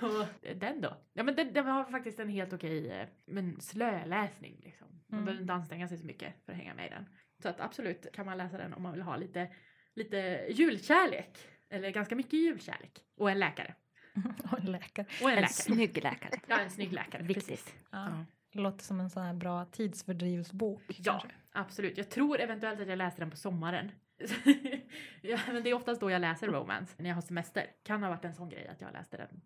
[0.00, 0.96] så den då.
[1.12, 4.86] Ja men den, den har faktiskt en helt okej eh, men slöläsning liksom.
[5.06, 5.24] Man Mm.
[5.24, 7.08] behöver inte anstränga sig så mycket för att hänga med i den.
[7.42, 9.50] Så att absolut kan man läsa den om man vill ha lite,
[9.94, 11.38] lite julkärlek.
[11.70, 12.98] Eller ganska mycket julkärlek.
[13.16, 13.74] Och en läkare.
[14.52, 15.06] Och en läkare.
[15.22, 15.48] Och en En läkare.
[15.52, 16.40] snygg läkare.
[16.46, 17.22] Ja, en snygg läkare.
[17.22, 17.46] Viktigt.
[17.48, 17.74] Precis.
[17.90, 17.98] Ja.
[18.10, 18.24] Ja.
[18.52, 20.82] Det låter som en sån här bra tidsfördrivsbok.
[20.88, 21.28] Ja, kanske.
[21.52, 21.96] absolut.
[21.98, 23.90] Jag tror eventuellt att jag läser den på sommaren.
[25.22, 27.66] Ja, men det är oftast då jag läser romance, när jag har semester.
[27.82, 29.40] Kan ha varit en sån grej att jag läste den.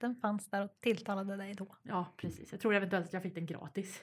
[0.00, 1.76] Den fanns där och tilltalade dig då.
[1.82, 2.52] Ja, precis.
[2.52, 4.02] Jag tror eventuellt att jag fick den gratis.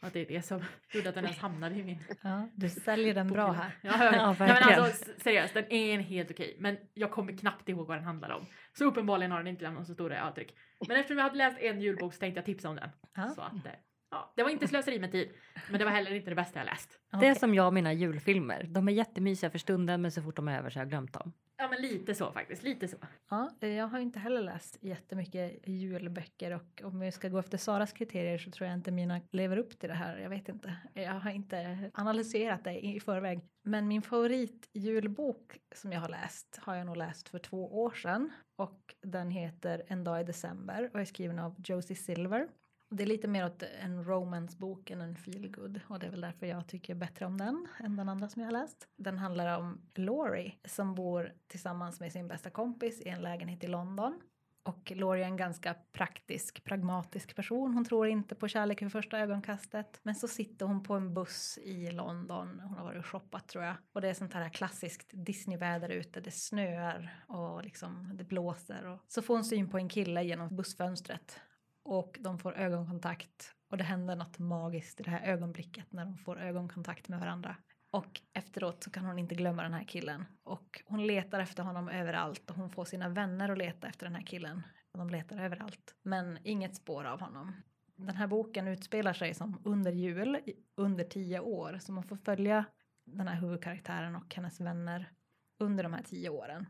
[0.00, 2.68] Och att det är det som gjorde att den ens hamnade i min Ja, du
[2.68, 3.78] säljer den bra här.
[3.82, 6.56] Ja, ja, Ja, men alltså seriöst, den är en helt okej.
[6.58, 8.46] Men jag kommer knappt ihåg vad den handlar om.
[8.72, 10.54] Så uppenbarligen har den inte lämnat så stora avtryck.
[10.88, 12.90] Men eftersom jag hade läst en julbok så tänkte jag tipsa om den.
[13.14, 13.28] Ja.
[13.28, 13.72] Så att, eh,
[14.12, 15.28] ja, det var inte slöseri med tid.
[15.70, 16.98] Men det var heller inte det bästa jag läst.
[17.20, 18.66] Det är som jag och mina julfilmer.
[18.68, 21.12] De är jättemysiga för stunden men så fort de är över så har jag glömt
[21.12, 21.32] dem.
[21.56, 22.96] Ja men lite så faktiskt, lite så.
[23.30, 27.92] Ja, jag har inte heller läst jättemycket julböcker och om vi ska gå efter Saras
[27.92, 30.18] kriterier så tror jag inte mina lever upp till det här.
[30.18, 30.76] Jag vet inte.
[30.94, 33.40] Jag har inte analyserat det i förväg.
[33.62, 37.90] Men min favorit julbok som jag har läst har jag nog läst för två år
[37.90, 42.48] sedan och den heter En dag i december och är skriven av Josie Silver.
[42.94, 46.46] Det är lite mer åt en romancebok än en feelgood och det är väl därför
[46.46, 48.88] jag tycker bättre om den än den andra som jag har läst.
[48.96, 53.66] Den handlar om Laurie som bor tillsammans med sin bästa kompis i en lägenhet i
[53.66, 54.20] London.
[54.62, 57.74] Och Laurie är en ganska praktisk, pragmatisk person.
[57.74, 60.00] Hon tror inte på kärlek vid första ögonkastet.
[60.02, 62.60] Men så sitter hon på en buss i London.
[62.60, 63.74] Hon har varit och shoppat tror jag.
[63.92, 66.20] Och det är sånt här klassiskt Disneyväder ute.
[66.20, 68.86] Det snöar och liksom det blåser.
[68.86, 71.40] Och så får hon syn på en kille genom bussfönstret.
[71.82, 73.54] Och de får ögonkontakt.
[73.68, 77.56] Och det händer något magiskt i det här ögonblicket när de får ögonkontakt med varandra.
[77.90, 80.24] Och efteråt så kan hon inte glömma den här killen.
[80.42, 84.14] Och hon letar efter honom överallt och hon får sina vänner att leta efter den
[84.14, 84.62] här killen.
[84.92, 85.94] Och de letar överallt.
[86.02, 87.52] Men inget spår av honom.
[87.96, 90.38] Den här boken utspelar sig som under jul,
[90.74, 91.78] under tio år.
[91.78, 92.64] Så man får följa
[93.04, 95.10] den här huvudkaraktären och hennes vänner
[95.58, 96.66] under de här tio åren.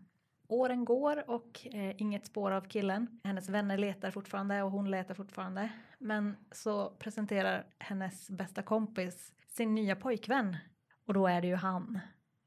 [0.52, 3.20] Åren går och eh, inget spår av killen.
[3.24, 5.72] Hennes vänner letar fortfarande och hon letar fortfarande.
[5.98, 10.56] Men så presenterar hennes bästa kompis sin nya pojkvän
[11.06, 12.00] och då är det ju han.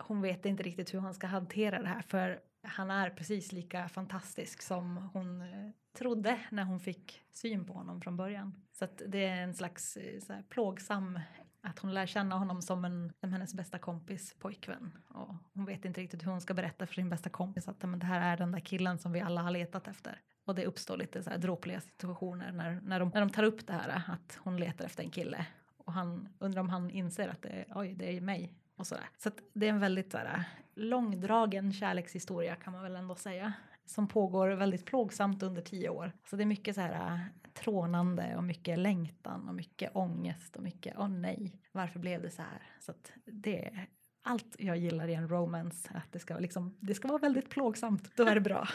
[0.04, 3.90] Hon vet inte riktigt hur han ska hantera det här för han är precis lika
[3.90, 8.64] fantastisk som hon eh, trodde när hon fick syn på honom från början.
[8.72, 11.20] Så att det är en slags eh, så här, plågsam
[11.66, 14.98] att hon lär känna honom som, en, som hennes bästa kompis pojkvän.
[15.08, 18.00] Och hon vet inte riktigt hur hon ska berätta för sin bästa kompis att men
[18.00, 20.22] det här är den där killen som vi alla har letat efter.
[20.46, 23.68] Och det uppstår lite så här dråpliga situationer när, när, de, när de tar upp
[23.68, 25.46] det här att hon letar efter en kille
[25.78, 28.54] och han undrar om han inser att det är, oj, det är mig.
[28.76, 29.10] Och sådär.
[29.18, 30.44] Så att det är en väldigt sådär,
[30.76, 33.54] långdragen kärlekshistoria kan man väl ändå säga.
[33.86, 36.12] Som pågår väldigt plågsamt under tio år.
[36.30, 37.20] Så det är mycket så här
[37.56, 42.42] trånande och mycket längtan och mycket ångest och mycket åh nej, varför blev det så
[42.42, 42.62] här?
[42.80, 43.88] Så att det är
[44.28, 48.16] allt jag gillar i en romance, att det ska, liksom, det ska vara väldigt plågsamt,
[48.16, 48.68] då är det bra.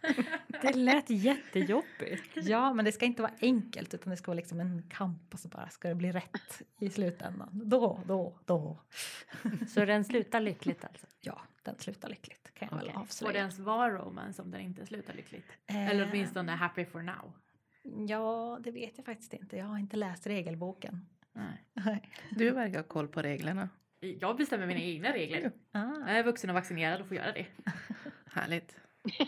[0.62, 2.36] Det lät jättejobbigt.
[2.36, 5.40] Ja, men det ska inte vara enkelt utan det ska vara liksom en kamp och
[5.40, 7.48] så bara ska det bli rätt i slutändan.
[7.52, 8.80] Då, då, då.
[9.68, 11.06] Så den slutar lyckligt alltså?
[11.20, 12.86] Ja, den slutar lyckligt kan jag Okej.
[12.86, 13.38] väl Får det avslöja.
[13.38, 15.46] ens vara romance om den inte slutar lyckligt?
[15.66, 17.32] Eh, Eller åtminstone happy for now.
[18.08, 19.56] Ja, det vet jag faktiskt inte.
[19.56, 21.06] Jag har inte läst regelboken.
[21.32, 22.10] Nej.
[22.30, 23.68] Du verkar ha koll på reglerna.
[24.00, 25.52] Jag bestämmer mina egna regler.
[25.72, 27.46] Ah, Jag är vuxen och vaccinerad och får göra det.
[28.26, 28.76] Härligt.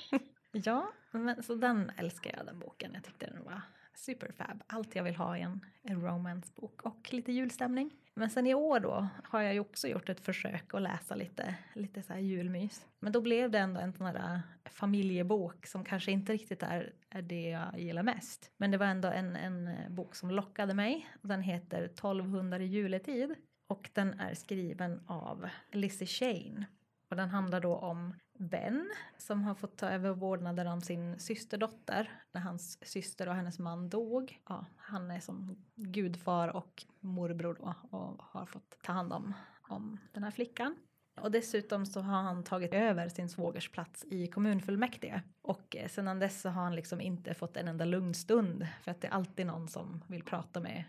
[0.52, 2.90] ja, men, så den älskar jag, den boken.
[2.94, 3.62] Jag tyckte den var
[3.94, 4.62] superfab.
[4.66, 7.90] Allt jag vill ha i en, en romancebok och lite julstämning.
[8.14, 11.54] Men sen i år då har jag ju också gjort ett försök att läsa lite,
[11.74, 12.86] lite så här julmys.
[13.00, 16.92] Men då blev det ändå en sån här äh, familjebok som kanske inte riktigt är,
[17.10, 18.50] är det jag gillar mest.
[18.56, 21.08] Men det var ändå en, en äh, bok som lockade mig.
[21.22, 23.34] Den heter 1200 i juletid
[23.66, 26.66] och den är skriven av Lizzie Shane.
[27.10, 32.10] Och den handlar då om vän som har fått ta över vårdnaden om sin systerdotter
[32.32, 34.40] när hans syster och hennes man dog.
[34.48, 39.34] Ja, han är som gudfar och morbror då och har fått ta hand om,
[39.68, 40.76] om den här flickan.
[41.20, 45.22] Och dessutom så har han tagit över sin svågers plats i kommunfullmäktige.
[45.42, 48.90] Och eh, sedan dess så har han liksom inte fått en enda lugn stund för
[48.90, 50.84] att det är alltid någon som vill prata med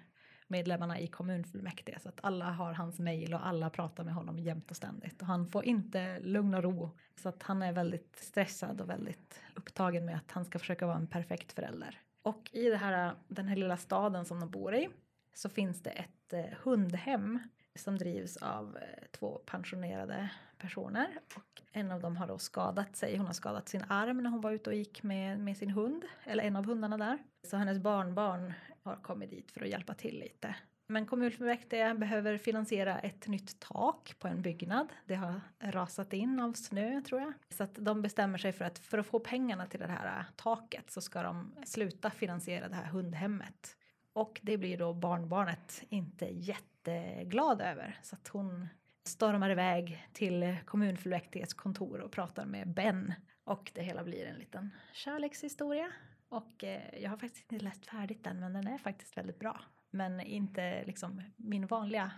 [0.51, 4.71] medlemmarna i kommunfullmäktige så att alla har hans mejl och alla pratar med honom jämt
[4.71, 8.81] och ständigt och han får inte lugn och ro så att han är väldigt stressad
[8.81, 11.99] och väldigt upptagen med att han ska försöka vara en perfekt förälder.
[12.21, 14.89] Och i det här, den här lilla staden som de bor i
[15.33, 17.39] så finns det ett eh, hundhem
[17.75, 23.17] som drivs av eh, två pensionerade personer och en av dem har då skadat sig.
[23.17, 26.05] Hon har skadat sin arm när hon var ute och gick med, med sin hund,
[26.23, 27.17] eller en av hundarna där.
[27.47, 30.55] Så hennes barnbarn har kommit dit för att hjälpa till lite.
[30.91, 34.87] Men kommunfullmäktige behöver finansiera ett nytt tak på en byggnad.
[35.05, 37.33] Det har rasat in av snö tror jag.
[37.49, 40.25] Så att de bestämmer sig för att för att få pengarna till det här äh,
[40.35, 43.77] taket så ska de sluta finansiera det här hundhemmet.
[44.13, 47.99] Och det blir då barnbarnet inte jätteglad över.
[48.03, 48.67] Så att hon
[49.05, 53.13] stormar iväg till kommunfullmäktiges kontor och pratar med Ben.
[53.43, 55.91] Och det hela blir en liten kärlekshistoria.
[56.31, 59.61] Och eh, jag har faktiskt inte läst färdigt den men den är faktiskt väldigt bra.
[59.89, 62.11] Men inte liksom min vanliga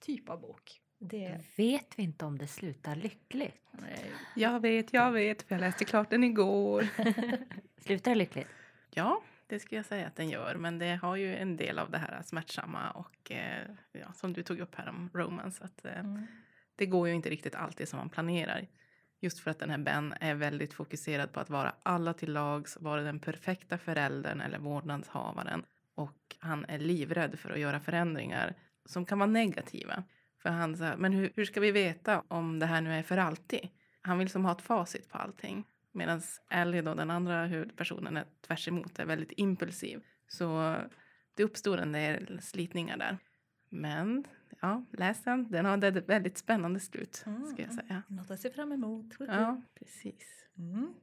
[0.00, 0.80] typ av bok.
[0.98, 3.62] Det, Vet vi inte om det slutar lyckligt?
[3.88, 6.86] eh, Jag vet, jag vet, för jag läste klart den igår.
[7.80, 8.48] Slutar det lyckligt?
[8.90, 10.54] Ja, det skulle jag säga att den gör.
[10.54, 14.42] Men det har ju en del av det här smärtsamma och eh, ja, som du
[14.42, 15.64] tog upp här om romance.
[15.64, 16.26] Att, eh, mm,
[16.76, 18.66] Det går ju inte riktigt alltid som man planerar.
[19.20, 22.76] Just för att den här Ben är väldigt fokuserad på att vara alla till lags,
[22.80, 25.64] vara den perfekta föräldern eller vårdnadshavaren.
[25.94, 28.54] Och han är livrädd för att göra förändringar
[28.84, 30.04] som kan vara negativa.
[30.42, 33.16] För han säger, men hur, hur ska vi veta om det här nu är för
[33.16, 33.68] alltid?
[34.00, 35.64] Han vill som ha ett facit på allting.
[35.92, 40.02] Medan Ellie då, den andra huvudpersonen, är tvärs emot, är väldigt impulsiv.
[40.28, 40.76] Så
[41.34, 43.18] det uppstod en del slitningar där.
[43.68, 44.24] Men
[44.60, 45.50] ja, läs den.
[45.50, 47.76] Den har ett väldigt spännande slut, ska jag Mm.
[47.76, 48.02] säga.
[48.08, 49.06] något att se fram emot.
[49.18, 50.44] Ja, precis.
[50.58, 50.94] Mm.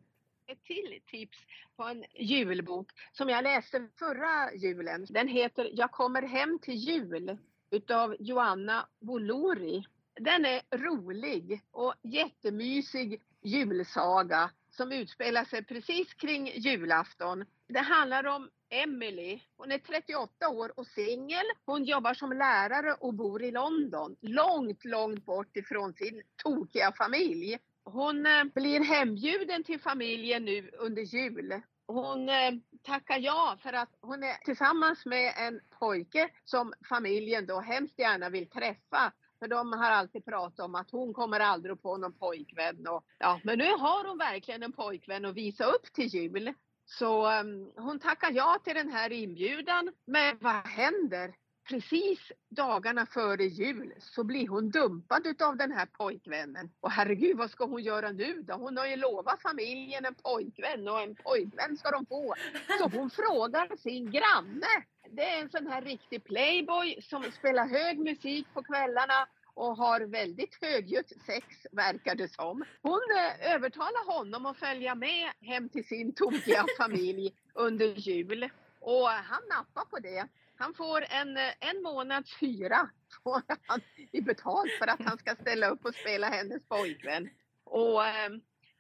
[0.47, 1.38] ett till tips
[1.75, 5.05] på en julbok som jag läste förra julen.
[5.10, 7.38] Den heter Jag kommer hem till jul
[7.69, 9.86] utav Joanna Bolori.
[10.19, 17.45] Den är rolig och jättemysig julsaga som utspelar sig precis kring julafton.
[17.67, 19.39] Det handlar om Emily.
[19.58, 21.45] Hon är 38 år och singel.
[21.65, 24.15] Hon jobbar som lärare och bor i London.
[24.21, 27.60] Långt, långt bort ifrån sin tokiga familj.
[27.84, 31.62] Hon eh, blir hembjuden till familjen nu under jul.
[31.88, 32.51] Hon eh,
[32.84, 38.30] tackar ja för att hon är tillsammans med en pojke som familjen då hemskt gärna
[38.30, 39.13] vill träffa.
[39.39, 42.88] För de har alltid pratat om att hon kommer aldrig att få någon pojkvän.
[42.88, 46.54] Och, ja, men nu har hon verkligen en pojkvän att visa upp till jul.
[46.86, 49.91] Så um, hon tackar ja till den här inbjudan.
[50.06, 51.36] Men vad händer?
[51.69, 56.69] Precis dagarna före jul så blir hon dumpad utav den här pojkvännen.
[56.80, 58.54] Och herregud, vad ska hon göra nu då?
[58.54, 62.36] Hon har ju lovat familjen en pojkvän och en pojkvän ska de få.
[62.80, 64.86] Så hon frågar sin granne.
[65.10, 70.02] Det är en sån här riktig playboy som spelar hög musik på kvällarna och har
[70.02, 72.65] väldigt högljutt sex verkar det som.
[72.82, 78.50] Hon eh, övertalar honom att följa med hem till sin tokiga familj under jul.
[78.80, 80.28] Och han nappar på det.
[80.58, 82.89] Han får en, eh, en månads hyra
[83.24, 87.30] får han i betalt för att han ska ställa upp och spela hennes pojkvän.
[87.63, 88.30] Och eh,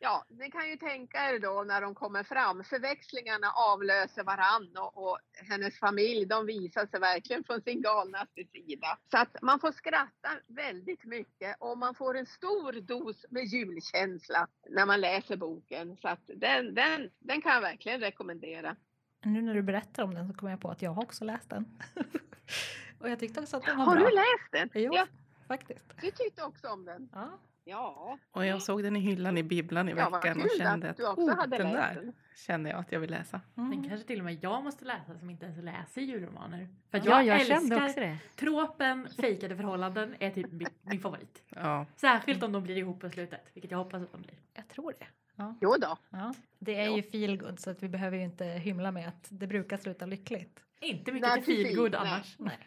[0.05, 4.91] ja, ni kan ju tänka er då när de kommer fram, förväxlingarna avlöser varann och,
[5.09, 5.17] och
[5.49, 8.97] hennes familj, de visar sig verkligen från sin galnaste sida.
[9.11, 14.47] Så att man får skratta väldigt mycket och man får en stor dos med julkänsla
[14.69, 15.97] när man läser boken.
[15.97, 18.75] Så att den, den, den kan jag verkligen rekommendera.
[19.23, 21.49] Nu när du berättar om den så kommer jag på att jag har också läst
[21.49, 21.65] den.
[22.99, 24.09] och jag tyckte också att den var Har bra.
[24.09, 24.69] du läst den?
[24.83, 25.07] Jo, Ja,
[25.47, 25.85] faktiskt.
[26.01, 27.09] du tyckte också om den?
[27.13, 27.39] Ja.
[27.67, 28.17] Ja.
[28.31, 30.97] Och jag såg den i hyllan i bibblan i Ja, veckan och kände att att
[30.97, 32.13] du också oh, hade den läst där den.
[32.35, 33.41] känner jag att jag vill läsa.
[33.57, 33.71] Mm.
[33.71, 36.67] Den kanske till och med jag måste läsa som inte ens läser julromaner.
[36.91, 38.17] För att Ja, jag, jag kände älskar också det.
[38.35, 41.43] tråpen fejkade förhållanden är typ min, min favorit.
[41.49, 44.35] Ja, Särskilt om de blir ihop på slutet, vilket jag hoppas att de blir.
[44.53, 45.07] Jag tror det.
[45.35, 45.55] Ja.
[45.61, 45.97] Jo då.
[46.09, 46.33] Ja.
[46.59, 46.95] Det är Ja.
[46.95, 50.59] ju feelgood så att vi behöver ju inte hymla med att det brukar sluta lyckligt.
[50.79, 52.35] Inte mycket feelgood annars.
[52.39, 52.57] Nej.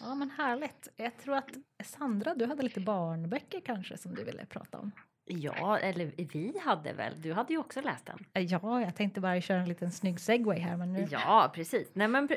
[0.00, 0.88] Ja men härligt.
[0.96, 1.50] Jag tror att
[1.84, 4.92] Sandra, du hade lite barnböcker kanske som du ville prata om.
[5.28, 7.22] Ja, eller vi hade väl.
[7.22, 8.18] Du hade ju också läst den.
[8.34, 11.06] Eh, Ja, jag tänkte bara köra en liten snygg segway här men nu.
[11.10, 11.90] Ja, precis.
[11.92, 12.28] Nej, men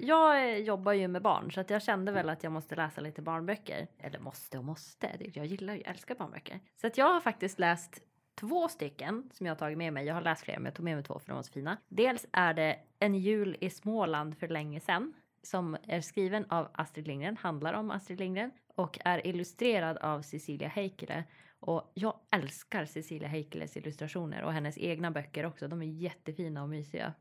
[0.00, 3.00] jag eh, jobbar ju med barn så att jag kände väl att jag måste läsa
[3.00, 3.86] lite barnböcker.
[3.98, 5.08] Eller måste och måste.
[5.34, 6.60] Jag gillar ju, älskar barnböcker.
[6.80, 8.02] Så att jag har faktiskt läst
[8.40, 10.06] två stycken som jag har tagit med mig.
[10.06, 11.76] Jag har läst fler men jag tog med mig två för de var så fina.
[11.88, 15.14] Dels är det En jul i Småland för länge sedan
[15.48, 20.68] som är skriven av Astrid Lindgren, handlar om Astrid Lindgren och är illustrerad av Cecilia
[20.68, 21.24] Heikele.
[21.60, 25.68] Och jag älskar Cecilia Heikeles illustrationer och hennes egna böcker också.
[25.68, 27.14] De är jättefina och mysiga.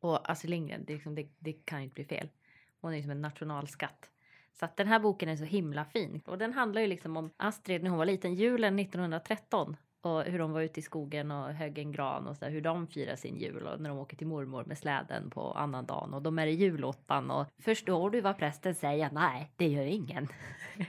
[0.00, 2.28] Och Astrid Lindgren, det, liksom, det, det kan inte bli fel.
[2.80, 4.10] Hon är liksom en nationalskatt.
[4.52, 6.20] Så att den här boken är så himla fin.
[6.26, 9.76] Och den handlar ju liksom om Astrid när hon var liten, julen 1913.
[10.02, 12.60] Och hur de var ute i skogen och högg en gran och så där, hur
[12.60, 16.14] de firar sin jul och när de åker till mormor med släden på annan dagen
[16.14, 19.10] och de är i julottan och förstår du vad prästen säger?
[19.12, 20.28] Nej, det gör ingen.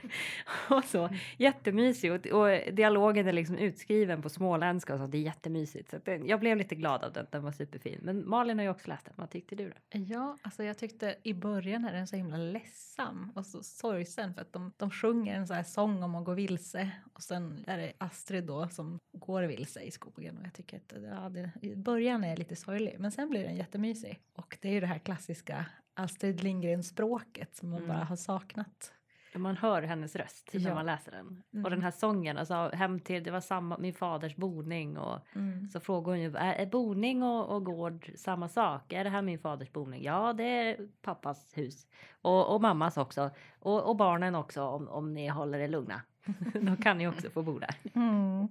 [0.70, 5.22] och så jättemysigt och, och dialogen är liksom utskriven på småländska och så det är
[5.22, 5.90] jättemysigt.
[5.90, 8.00] Så den, jag blev lite glad av den, den var superfin.
[8.02, 9.98] Men Malin har ju också läst den, vad tyckte du då?
[9.98, 14.40] Ja, alltså jag tyckte i början är den så himla ledsam och så sorgsen för
[14.40, 17.78] att de, de sjunger en så här sång om att gå vilse och sen är
[17.78, 21.76] det Astrid då som går vilse i skogen och jag tycker att ja, det, i
[21.76, 24.98] början är lite sorglig men sen blir den jättemysig och det är ju det här
[24.98, 27.88] klassiska Astrid Lindgren språket som man Mm.
[27.96, 28.92] bara har saknat.
[29.34, 30.74] Man hör hennes röst när Ja.
[30.74, 31.42] man läser den.
[31.52, 31.64] Mm.
[31.64, 35.68] Och den här sången, alltså hem till, det var samma, min faders boning och Mm.
[35.68, 38.92] så frågar hon ju, är, är boning och, och gård samma sak?
[38.92, 40.02] Är det här min faders boning?
[40.02, 41.86] Ja, det är pappas hus.
[42.22, 43.30] Och, och mammas också.
[43.58, 46.00] Och, och barnen också om, om ni håller er lugna.
[46.54, 47.74] Då kan ni också få bo där.
[47.94, 48.48] Mm.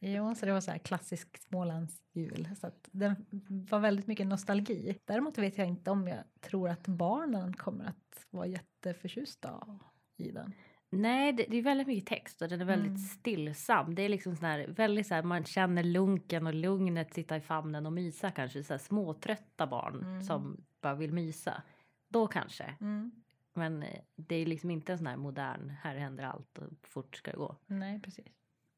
[0.00, 2.48] Jo, så det var så här klassisk Smålandsjul.
[2.60, 3.16] Så att det
[3.70, 4.98] var väldigt mycket nostalgi.
[5.04, 9.78] Däremot vet jag inte om jag tror att barnen kommer att vara jätteförtjusta
[10.16, 10.52] i den.
[10.90, 12.98] Nej, det, det är väldigt mycket text och den är väldigt Mm.
[12.98, 13.94] stillsam.
[13.94, 17.40] Det är liksom sån här, väldigt så här, man känner lunken och lugnet sitta i
[17.40, 18.64] famnen och mysa kanske.
[18.64, 20.22] Så här småtrötta barn Mm.
[20.22, 21.62] som bara vill mysa.
[22.08, 22.74] Då kanske.
[22.80, 23.12] Mm.
[23.54, 27.16] Men eh, det är liksom inte en sån här modern, här händer allt och fort
[27.16, 27.56] ska det gå.
[27.66, 28.26] Nej, precis.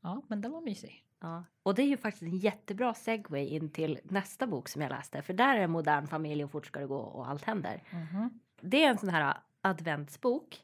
[0.03, 1.05] Ja, men den var mysig.
[1.20, 1.44] Ja.
[1.62, 5.22] Och det är ju faktiskt en jättebra segway in till nästa bok som jag läste.
[5.22, 7.82] För där är en modern familj och fort ska det gå och allt händer.
[7.90, 8.40] Mhm.
[8.61, 10.61] Det är en sån här adventsbok.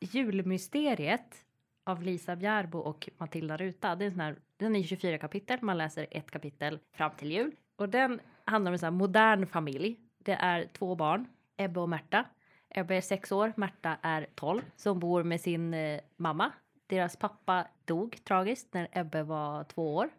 [0.00, 1.44] Julmysteriet
[1.84, 3.96] av Lisa Bjärbo och Matilda Ruta.
[3.96, 7.32] Det är en sån här Den är 24 kapitel, man läser ett kapitel fram till
[7.32, 7.52] jul.
[7.76, 10.00] Och den handlar om en sån här modern familj.
[10.18, 11.26] Det är två barn,
[11.56, 12.24] Ebbe och Märta.
[12.68, 16.52] Ebbe är sex år, Märta är 12, som bor med sin eh, mamma.
[16.86, 20.10] Deras pappa dog tragiskt när Ebbe var två år.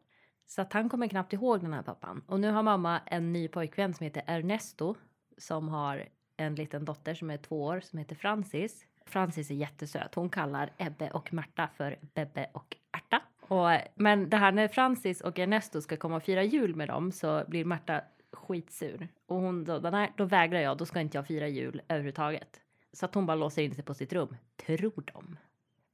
[0.46, 2.24] Så att han kommer knappt ihåg den här pappan.
[2.28, 4.96] Och nu har mamma en ny pojkvän som heter Ernesto
[5.38, 6.08] som har
[6.38, 8.86] en liten dotter som är två år som heter Francis.
[9.06, 10.16] Francis är jättesöt.
[10.16, 13.22] Hon kallar Ebbe och Märta för Bebbe och Ärta.
[13.42, 17.12] Och, men det här när Francis och Ernesto ska komma och fira jul med dem
[17.12, 18.02] så blir Märta
[18.32, 19.08] skitsur.
[19.26, 22.62] Och hon då, nej, då vägrar jag, då ska inte jag fira jul överhuvudtaget.
[22.94, 25.38] Så att hon bara låser in sig på sitt rum, tror de.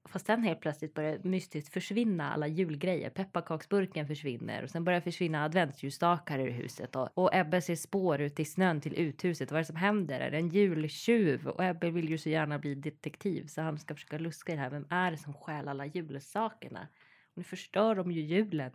[0.08, 3.10] Fast sen helt plötsligt börjar mystiskt försvinna alla julgrejer.
[3.10, 8.40] Pepparkaksburken försvinner och sen börjar försvinna adventsljusstakar ur huset och, och Ebbe ser spår ut
[8.40, 9.52] i snön till uthuset.
[9.52, 10.20] Vad är det som händer?
[10.20, 11.48] Är det en jultjuv?
[11.48, 14.62] Och Ebbe vill ju så gärna bli detektiv så han ska försöka luska i det
[14.62, 14.70] här.
[14.70, 16.88] Vem är det som stjäl alla julsakerna?
[17.32, 18.72] Och nu förstör de ju julen.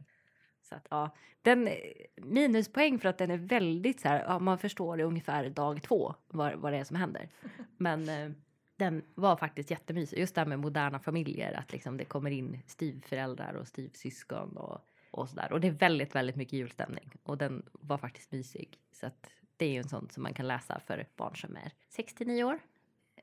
[0.63, 1.69] Så att ja, den
[2.17, 6.15] minuspoäng för att den är väldigt så här, ja, man förstår det ungefär dag två
[6.29, 7.29] vad, vad det är som händer.
[7.77, 8.31] Men eh,
[8.77, 10.19] den var faktiskt jättemysig.
[10.19, 14.81] Just det här med moderna familjer, att liksom det kommer in styvföräldrar och styvsyskon och,
[15.11, 15.53] och sådär.
[15.53, 18.79] Och det är väldigt, väldigt mycket julstämning och den var faktiskt mysig.
[18.93, 21.73] Så att det är ju en sån som man kan läsa för barn som är
[21.89, 22.59] 6 till 9 år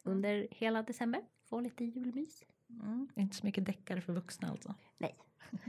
[0.04, 1.22] under hela december.
[1.50, 2.46] Få lite julmys.
[2.70, 4.76] Mm, inte så mycket deckare för vuxna alltså.
[4.98, 5.16] Nej.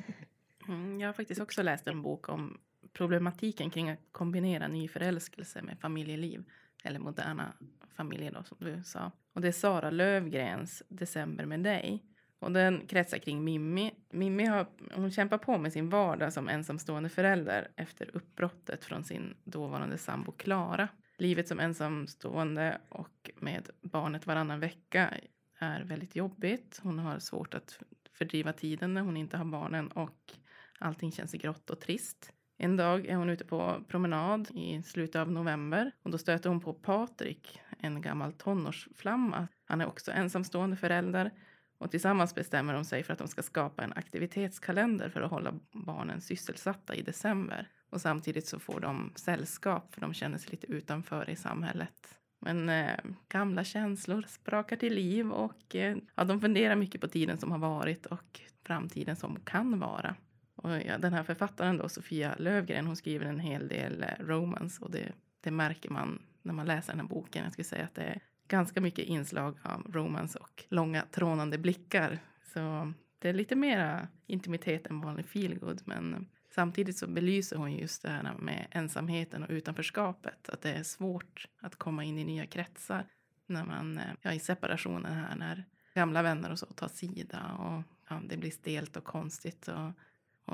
[0.68, 2.59] Mm, jag har faktiskt också läst en bok om
[2.93, 6.45] problematiken kring att kombinera nyförälskelse med familjeliv.
[6.85, 7.53] Eller moderna
[7.95, 9.12] familjer då, som du sa.
[9.34, 12.05] Och det är Sara Lövgrens December med dig.
[12.38, 13.91] Och den kretsar kring Mimmi.
[14.11, 19.34] Mimmi har, hon kämpar på med sin vardag som ensamstående förälder efter uppbrottet från sin
[19.45, 20.88] dåvarande sambo Klara.
[21.18, 25.14] Livet som ensamstående och med barnet varannan vecka
[25.59, 26.80] är väldigt jobbigt.
[26.82, 27.78] Hon har svårt att
[28.12, 30.32] fördriva tiden när hon inte har barnen och
[30.78, 32.32] allting känns grått och trist.
[32.59, 36.61] En dag är hon ute på promenad i slutet av november och då stöter hon
[36.61, 39.49] på Patrik, en gammal tonårsflamma.
[39.64, 41.31] Han är också ensamstående förälder
[41.78, 45.55] och tillsammans bestämmer de sig för att de ska skapa en aktivitetskalender för att hålla
[45.72, 47.68] barnen sysselsatta i december.
[47.91, 52.18] Och samtidigt så får de sällskap för de känner sig lite utanför i samhället.
[52.39, 52.97] Men eh,
[53.28, 57.59] gamla känslor sprakar till liv och eh, ja, de funderar mycket på tiden som har
[57.59, 60.14] varit och framtiden som kan vara.
[60.57, 64.85] Och ja, den här författaren då, Sofia Lövgren, hon skriver en hel del eh, romance
[64.85, 67.45] och det, det märker man när man läser den här boken.
[67.45, 72.18] Jag skulle säga att det är ganska mycket inslag av romance och långa trånande blickar.
[72.43, 75.82] Så det är lite mera intimitet än vanlig feelgood.
[75.84, 80.49] Men samtidigt så belyser hon just det här med ensamheten och utanförskapet.
[80.49, 83.07] Att det är svårt att komma in i nya kretsar
[83.47, 85.64] när man, eh, ja i separationen här, när
[85.95, 89.68] gamla vänner och så tar sida och ja, det blir stelt och konstigt.
[89.68, 89.93] Och,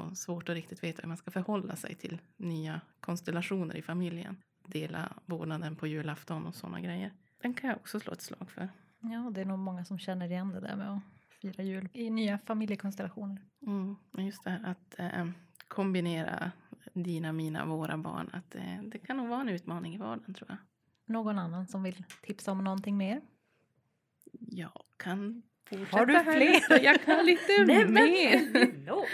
[0.01, 4.37] och svårt att riktigt veta hur man ska förhålla sig till nya konstellationer i familjen.
[4.67, 7.12] Dela vårdnaden på julafton och sådana grejer.
[7.43, 8.69] Den kan jag också slå ett slag för.
[9.01, 11.03] Ja, det är nog många som känner igen det där med att
[11.41, 13.43] fira jul i nya familjekonstellationer.
[13.67, 15.27] Mm, just det här att eh,
[15.69, 16.53] kombinera
[16.93, 18.31] dina, mina, våra barn.
[18.33, 20.59] Att eh, det kan nog vara en utmaning i vardagen tror jag.
[21.07, 23.21] Någon annan som vill tipsa om någonting mer?
[24.41, 26.85] Jag kan fortsätta Har du fler?
[26.85, 28.87] Jag kan lite Nej, mer.
[28.87, 29.05] no.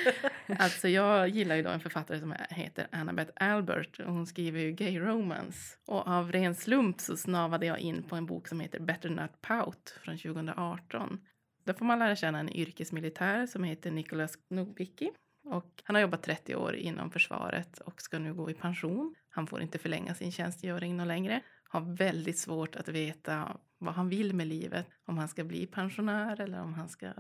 [0.58, 4.72] Alltså jag gillar ju då en författare som heter Annabeth Albert och hon skriver ju
[4.72, 5.76] gay romance.
[5.86, 9.40] Och av ren slump så snavade jag in på en bok som heter Better Not
[9.40, 11.20] Pout från 2018.
[11.64, 15.10] Där får man lära känna en yrkesmilitär som heter Nicholas Knobicki.
[15.44, 19.14] Och han har jobbat 30 år inom försvaret och ska nu gå i pension.
[19.30, 21.40] Han får inte förlänga sin tjänstgöring något längre.
[21.72, 24.86] Har väldigt svårt att veta vad han vill med livet.
[25.04, 27.12] Om han ska bli pensionär eller om han ska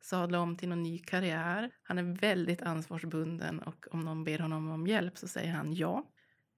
[0.00, 1.70] sadla om till någon ny karriär.
[1.82, 6.04] Han är väldigt ansvarsbunden och om någon ber honom om hjälp så säger han ja.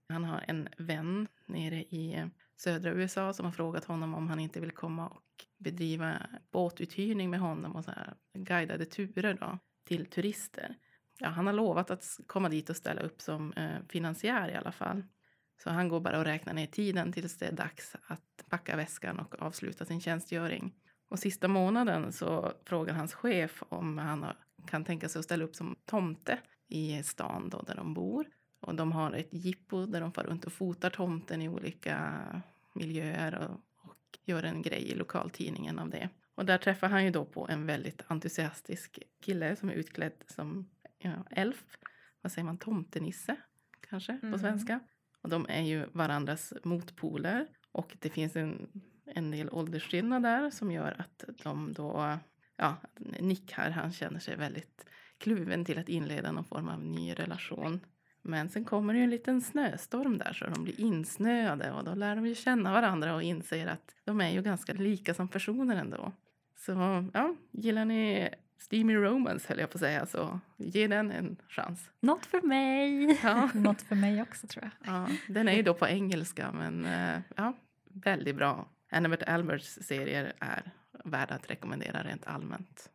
[0.08, 4.60] Han har en vän nere i södra USA som har frågat honom om han inte
[4.60, 6.16] vill komma och bedriva
[6.50, 10.76] båtuthyrning med honom och så här guidade turer då till turister.
[11.18, 14.72] Ja, han har lovat att komma dit och ställa upp som eh, finansiär i alla
[14.72, 15.02] fall.
[15.62, 19.18] Så han går bara och räknar ner tiden tills det är dags att packa väskan
[19.18, 20.74] och avsluta sin tjänstgöring.
[21.08, 24.26] Och sista månaden så frågar hans chef om han
[24.66, 26.38] kan tänka sig att ställa upp som tomte
[26.68, 28.26] i stan då där de bor.
[28.60, 32.12] Och de har ett jippo där de far runt och fotar tomten i olika
[32.74, 36.08] miljöer och, och gör en grej i lokaltidningen av det.
[36.34, 40.70] Och där träffar han ju då på en väldigt entusiastisk kille som är utklädd som
[40.98, 41.64] ja, elf.
[42.20, 42.58] Vad säger man?
[42.58, 43.36] Tomtenisse
[43.90, 44.38] kanske på Mm.
[44.38, 44.80] svenska.
[45.22, 47.46] Och de är ju varandras motpoler.
[47.72, 48.68] Och det finns en,
[49.06, 52.18] en del åldersskillnad där som gör att de då...
[52.56, 52.76] Ja,
[53.20, 54.86] Nick här, han känner sig väldigt
[55.18, 57.80] kluven till att inleda någon form av ny relation.
[58.22, 61.94] Men sen kommer det ju en liten snöstorm där så de blir insnöade och då
[61.94, 65.76] lär de ju känna varandra och inser att de är ju ganska lika som personer
[65.76, 66.12] ändå.
[66.56, 66.72] Så
[67.14, 68.28] ja, gillar ni
[68.60, 71.90] Steamy Romance höll jag på att säga så ge den en chans.
[72.00, 73.18] Något för mig!
[73.22, 74.94] Ja, Något för mig också tror jag.
[74.94, 78.68] ja den är ju då på engelska men eh, ja, väldigt bra.
[78.90, 80.70] Annabeth Alberts serier är
[81.04, 82.90] värda att rekommendera rent allmänt.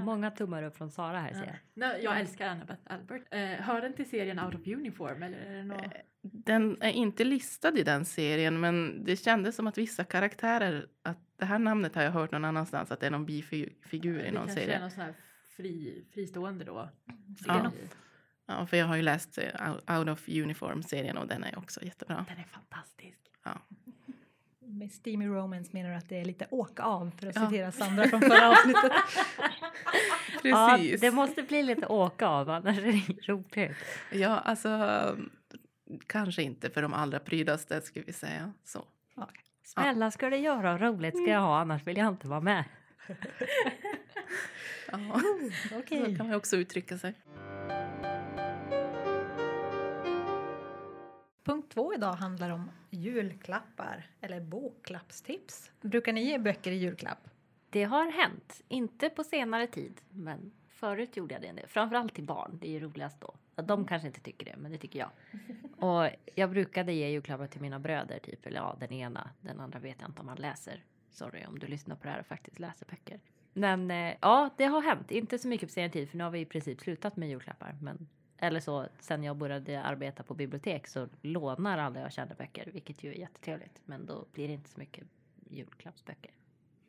[0.00, 1.56] Många tummar upp från Sara här ser jag.
[1.74, 3.22] Nej, jag älskar Annabeth Albert.
[3.30, 5.92] Eh, hör den till serien Out of Uniform eller är det något?
[6.22, 11.18] Den är inte listad i den serien men det kändes som att vissa karaktärer, att
[11.42, 14.30] det här namnet har jag hört någon annanstans, att det är någon bifigur i det
[14.30, 14.80] någon kanske är serie.
[14.80, 15.14] någon sån här
[15.56, 16.88] fri, fristående då.
[17.46, 17.54] Ja.
[17.70, 17.88] serie.
[18.46, 19.44] Ja, för jag har ju läst eh,
[19.86, 22.24] Out- of Uniform-serien och den är också jättebra.
[22.28, 23.18] Den är fantastisk.
[23.44, 23.58] Ja.
[24.60, 27.50] Med Steamy Romance menar du att det är lite åka av för att Ja.
[27.50, 28.92] citera Sandra från förra avsnittet.
[30.44, 31.00] Ja, Precis.
[31.00, 33.76] det måste bli lite åka av annars är det inget roligt.
[34.12, 35.16] Ja, alltså
[36.06, 38.52] kanske inte för de allra prydaste skulle vi säga.
[38.64, 38.84] Så.
[39.62, 42.64] Snälla ska det göra och roligt ska jag ha annars vill jag inte vara med.
[44.92, 45.20] Ja,
[45.78, 46.04] Okej.
[46.04, 47.14] så kan man också uttrycka sig.
[51.44, 55.70] Punkt två idag handlar om julklappar eller bokklappstips.
[55.80, 57.28] Brukar ni ge böcker i julklapp?
[57.70, 61.66] Det har hänt, inte på senare tid, men förut gjorde jag det.
[61.68, 63.34] Framförallt till barn, det är ju roligast då.
[63.62, 65.10] De kanske inte tycker det, men det tycker jag.
[65.82, 68.46] Och jag brukade ge julklappar till mina bröder, typ.
[68.46, 70.84] Eller ja, den ena, den andra vet jag inte om han läser.
[71.10, 73.20] Sorry om du lyssnar på det här och faktiskt läser böcker.
[73.52, 75.10] Men eh, ja, det har hänt.
[75.10, 77.78] Inte så mycket på senare tid, för nu har vi i princip slutat med julklappar.
[77.80, 78.08] Men,
[78.38, 83.04] eller så, sen jag började arbeta på bibliotek så lånar alla jag känner böcker, vilket
[83.04, 83.80] ju är jättetrevligt.
[83.84, 85.04] Men då blir det inte så mycket
[85.50, 86.32] julklappsböcker.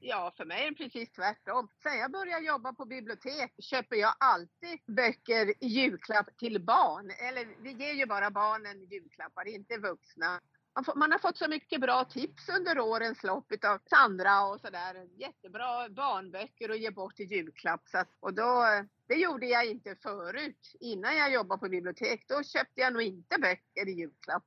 [0.06, 1.70] Ja, för mig är det precis tvärtom.
[1.84, 7.12] Sen jag började jobba på bibliotek köper jag alltid böcker i julklapp till barn.
[7.30, 10.42] Eller vi ger ju bara barnen julklappar, inte vuxna.
[10.76, 15.08] Man, man har fått så mycket bra tips under årens lopp av Sandra och sådär.
[15.20, 17.82] Jättebra barnböcker att ge bort i julklapp.
[17.90, 18.66] Så att, och då,
[19.08, 20.72] det gjorde jag inte förut.
[20.80, 24.46] Innan jag jobbade på bibliotek, då köpte jag nog inte böcker i julklapp.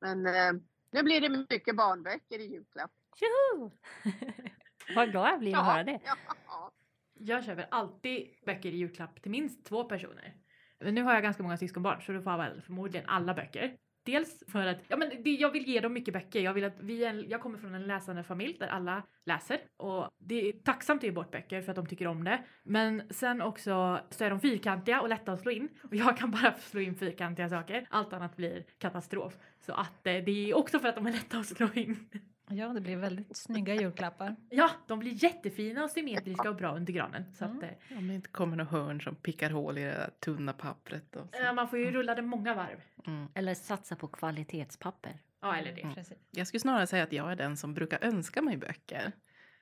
[0.00, 0.52] Men eh,
[0.92, 2.90] nu blir det mycket barnböcker i julklapp.
[3.16, 3.70] Tjoho!
[4.94, 6.00] Vad glad jag blir att höra det.
[6.04, 6.16] Ja,
[6.46, 6.70] ja.
[7.14, 10.34] Jag köper alltid böcker i julklapp till minst två personer.
[10.80, 13.76] Men nu har jag ganska många syskonbarn så då får jag väl förmodligen alla böcker.
[14.02, 16.40] Dels för att ja, men det, jag vill ge dem mycket böcker.
[16.40, 20.10] Jag, vill att vi en, jag kommer från en läsande familj där alla läser och
[20.18, 22.44] det är tacksamt att ge bort böcker för att de tycker om det.
[22.62, 26.30] Men sen också så är de fyrkantiga och lätta att slå in och jag kan
[26.30, 27.86] bara slå in fyrkantiga saker.
[27.90, 29.36] Allt annat blir katastrof.
[29.60, 32.08] Så att eh, det är också för att de är lätta att slå in.
[32.50, 34.36] Ja, det blir väldigt snygga julklappar.
[34.50, 37.24] Ja, de blir jättefina och symmetriska och bra under granen.
[37.34, 37.64] Så att, Mm.
[37.90, 41.16] eh, Om det inte kommer några hörn som pickar hål i det där tunna pappret.
[41.16, 41.42] Och så.
[41.44, 42.80] eh, man får ju rulla det många varv.
[43.06, 43.28] Mm.
[43.34, 45.18] Eller satsa på kvalitetspapper.
[45.40, 45.80] Ja, eller det.
[45.82, 45.94] Mm.
[45.94, 46.18] Precis.
[46.30, 49.12] Jag skulle snarare säga att jag är den som brukar önska mig böcker.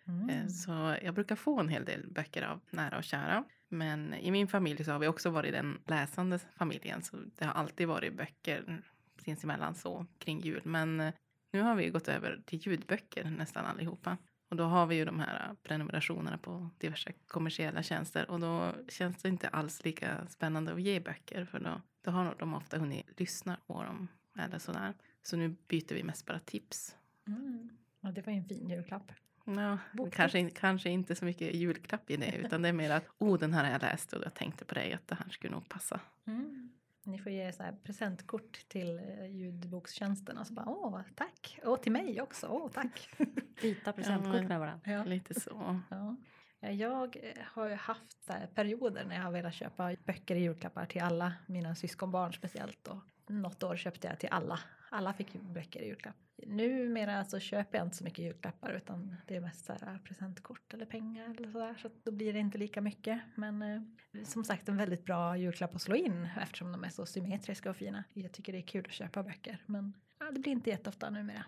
[0.07, 0.31] Mm.
[0.31, 3.45] Eh, Så jag brukar få en hel del böcker av nära och kära.
[3.69, 7.03] Men i min familj så har vi också varit den läsande familjen.
[7.03, 8.83] Så det har alltid varit böcker
[9.25, 10.61] sinsemellan så kring jul.
[10.65, 11.13] Men eh,
[11.51, 14.17] nu har vi gått över till ljudböcker nästan allihopa.
[14.51, 18.31] Och då har vi ju de här prenumerationerna på diverse kommersiella tjänster.
[18.31, 21.45] Och då känns det inte alls lika spännande att ge böcker.
[21.45, 24.95] För då, då har de ofta hunnit lyssna på dem eller sådär.
[25.23, 26.97] Så nu byter vi mest bara tips.
[27.27, 27.71] Mm.
[28.01, 29.13] Ja, det var ju en fin julklapp.
[29.45, 30.17] Ja, Boktips.
[30.17, 33.55] kanske, kanske inte så mycket julklapp i det, utan det är mer att oh, den
[33.55, 36.01] här har jag läst och jag tänkte på dig att det här skulle nog passa.
[36.27, 36.68] Mm.
[37.09, 41.83] Ni får ge så här presentkort till eh, ljudbokstjänsten och så bara åh tack och
[41.83, 43.11] till mig också, åh tack.
[43.63, 44.93] Byta presentkort men- med varandra.
[44.93, 45.05] ja.
[45.05, 45.81] Lite så.
[45.91, 46.17] Ja.
[46.61, 50.87] Ja, Jag eh, har ju haft perioder när jag har velat köpa böcker i julklappar
[50.87, 52.89] till alla mina syskonbarn speciellt.
[52.89, 52.97] Och
[53.27, 54.61] något år köpte jag till alla.
[54.91, 56.17] Alla fick böcker i julklapp.
[56.47, 60.75] Numera så köper jag inte så mycket julklappar utan det är mest så här presentkort
[60.75, 61.75] eller pengar eller sådär.
[61.83, 63.21] Så då blir det inte lika mycket.
[63.35, 63.83] Men eh,
[64.25, 67.77] som sagt en väldigt bra julklapp att slå in eftersom de är så symmetriska och
[67.77, 68.05] fina.
[68.13, 71.45] Jag tycker det är kul att köpa böcker men ja, det blir inte jätteofta numera.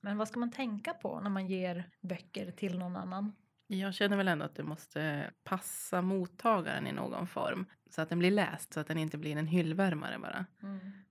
[0.00, 3.32] Men vad ska man tänka på när man ger böcker till någon annan?
[3.66, 7.66] Jag känner väl ändå att det måste passa mottagaren i någon form.
[7.90, 10.46] Så att den blir läst, så att den inte blir en hyllvärmare bara.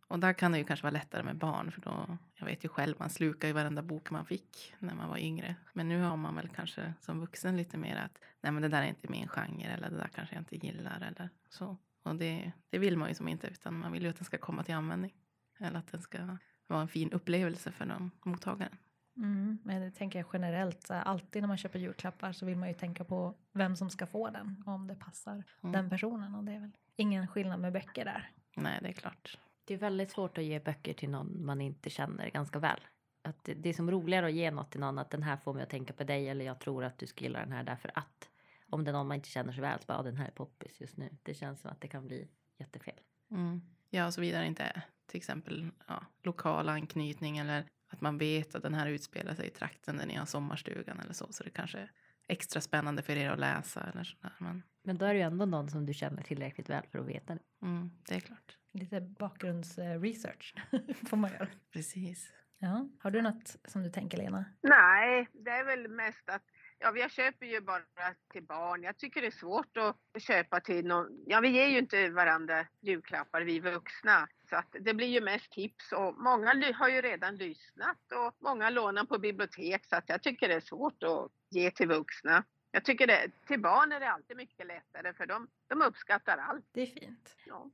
[0.07, 2.69] Och där kan det ju kanske vara lättare med barn för då, jag vet ju
[2.69, 5.55] själv, man slukar ju varenda bok man fick när man var yngre.
[5.73, 8.81] Men nu har man väl kanske som vuxen lite mer att nej men det där
[8.81, 11.77] är inte min genre eller det där kanske jag inte gillar eller så.
[12.03, 14.37] Och det, det vill man ju som inte utan man vill ju att den ska
[14.37, 15.13] komma till användning.
[15.59, 16.37] Eller att den ska
[16.67, 18.77] vara en fin upplevelse för någon mottagaren.
[19.17, 22.73] Mm, men det tänker jag generellt, alltid när man köper julklappar så vill man ju
[22.73, 25.71] tänka på vem som ska få den, om det passar Mm.
[25.71, 26.35] den personen.
[26.35, 28.31] Och det är väl ingen skillnad med böcker där.
[28.55, 29.37] Nej, det är klart.
[29.65, 32.79] Det är väldigt svårt att ge böcker till någon man inte känner ganska väl.
[33.21, 35.53] Att det, det är som roligare att ge något till någon att den här får
[35.53, 37.91] mig att tänka på dig eller jag tror att du skulle gilla den här därför
[37.93, 38.29] att.
[38.69, 40.81] Om det är någon man inte känner så väl så bara, den här är poppis
[40.81, 41.17] just nu.
[41.23, 42.99] Det känns som att det kan bli jättefel.
[43.31, 43.61] Mm.
[43.89, 48.63] Ja, och så vidare inte till exempel ja, lokal anknytning eller att man vet att
[48.63, 51.27] den här utspelar sig i trakten där ni har sommarstugan eller så.
[51.31, 51.91] Så det kanske är
[52.27, 54.33] extra spännande för er att läsa eller sådär.
[54.39, 57.07] Men Men då är det ju ändå någon som du känner tillräckligt väl för att
[57.07, 57.41] veta det.
[57.61, 58.57] mm, det är klart.
[58.71, 60.55] Lite bakgrundsresearch
[61.09, 61.47] får man göra.
[61.73, 62.33] Precis.
[62.57, 62.89] Ja.
[62.99, 64.45] Har du något som du tänker Lena?
[64.61, 66.43] Nej, det är väl mest att
[66.79, 68.83] ja, jag köper ju bara till barn.
[68.83, 71.07] Jag tycker det är svårt att köpa till någon.
[71.27, 74.27] Ja, vi ger ju inte varandra julklappar, vi vuxna.
[74.49, 78.69] Så att det blir ju mest tips och många har ju redan lyssnat och många
[78.69, 82.43] lånar på bibliotek så att jag tycker det är svårt att ge till vuxna.
[82.71, 86.65] Jag tycker det, till barn är det alltid mycket lättare för de, de uppskattar allt.
[86.71, 87.35] Det är fint.
[87.45, 87.69] Ja.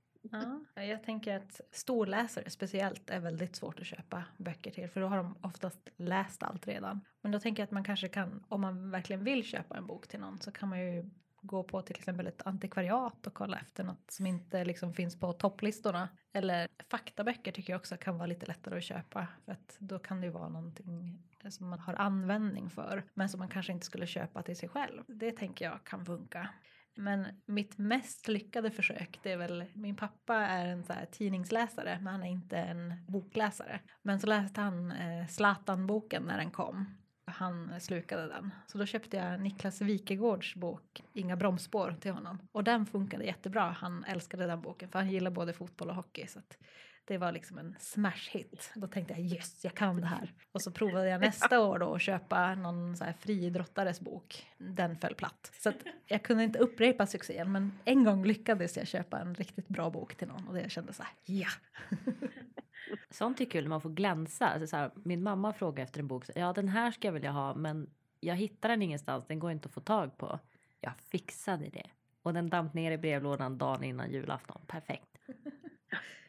[0.73, 5.07] Ja, jag tänker att storläsare speciellt är väldigt svårt att köpa böcker till för då
[5.07, 7.01] har de oftast läst allt redan.
[7.21, 10.07] Men då tänker jag att man kanske kan, om man verkligen vill köpa en bok
[10.07, 11.09] till någon så kan man ju
[11.41, 15.33] gå på till exempel ett antikvariat och kolla efter något som inte liksom finns på
[15.33, 16.09] topplistorna.
[16.33, 20.21] Eller faktaböcker tycker jag också kan vara lite lättare att köpa för att då kan
[20.21, 24.07] det ju vara någonting som man har användning för men som man kanske inte skulle
[24.07, 25.03] köpa till sig själv.
[25.07, 26.49] Det tänker jag kan funka.
[26.95, 31.99] Men mitt mest lyckade försök, det är väl, min pappa är en så här tidningsläsare,
[32.01, 33.79] men han är inte en bokläsare.
[34.01, 37.00] Men så läste han eh, Zlatan-boken när den kom.
[37.25, 38.53] Han slukade den.
[38.67, 42.47] Så då köpte jag Niklas Wikegårds bok Inga bromsspår till honom.
[42.51, 43.75] Och den funkade jättebra.
[43.77, 46.27] Han älskade den boken för han gillar både fotboll och hockey.
[46.27, 46.57] Så att
[47.05, 48.71] det var liksom en smash hit.
[48.75, 50.33] Då tänkte jag yes, jag kan det här.
[50.51, 54.47] Och så provade jag nästa år då att köpa någon så här friidrottares bok.
[54.57, 55.51] Den föll platt.
[55.53, 55.71] Så
[56.05, 60.15] jag kunde inte upprepa succén men en gång lyckades jag köpa en riktigt bra bok
[60.15, 61.49] till någon och det kände så här ja.
[63.09, 64.47] Sånt är kul när man får glänsa.
[64.47, 66.25] Alltså så här, min mamma frågade efter en bok.
[66.25, 67.89] så, Ja, den här ska jag vilja ha, men
[68.19, 69.25] jag hittar den ingenstans.
[69.27, 70.39] Den går inte att få tag på.
[70.79, 71.87] Jag fixade det.
[72.21, 74.61] Och den damp ner i brevlådan dagen innan julafton.
[74.67, 75.17] Perfekt.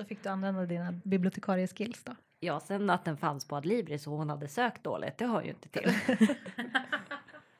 [0.00, 2.16] Då fick du använda dina bibliotekarieskills då.
[2.38, 5.48] Ja, sen att den fanns på Adlibris och hon hade sökt dåligt, det hör ju
[5.48, 5.92] inte till.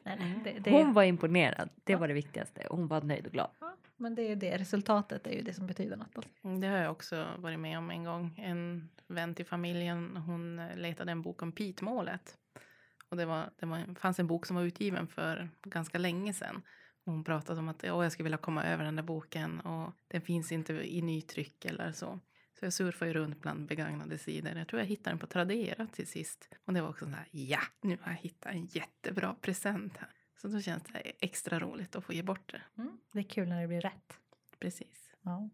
[0.03, 1.69] Nej, nej, det, det, Hon var imponerad.
[1.85, 2.67] Det var det viktigaste.
[2.71, 3.51] Hon var nöjd och glad.
[3.61, 6.15] Ja, men det är det, resultatet är ju det som betyder något.
[6.15, 6.23] Då.
[6.45, 8.35] Mm, Det har jag också varit med om en gång.
[8.39, 12.37] En vän till familjen, hon eh, letade en bok om pitmålet.
[13.09, 16.63] Och det, var, det var, fanns en bok som var utgiven för ganska länge sedan.
[17.05, 20.21] Hon pratade om att Åh, jag skulle vilja komma över den där boken och den
[20.21, 22.21] finns inte i nytryck eller så.
[22.61, 24.57] Så jag surfade ju runt bland begagnade sidor.
[24.57, 26.49] Jag tror jag hittade den på Tradera till sist.
[26.65, 30.09] Och det var också så här, ja, nu har jag hittat en jättebra present här.
[30.37, 32.83] Så då känns det extra roligt att få ge bort det.
[32.83, 32.99] Mm.
[33.13, 34.19] Det är kul när det blir rätt.
[34.59, 35.13] Precis.
[35.23, 35.51] Ja.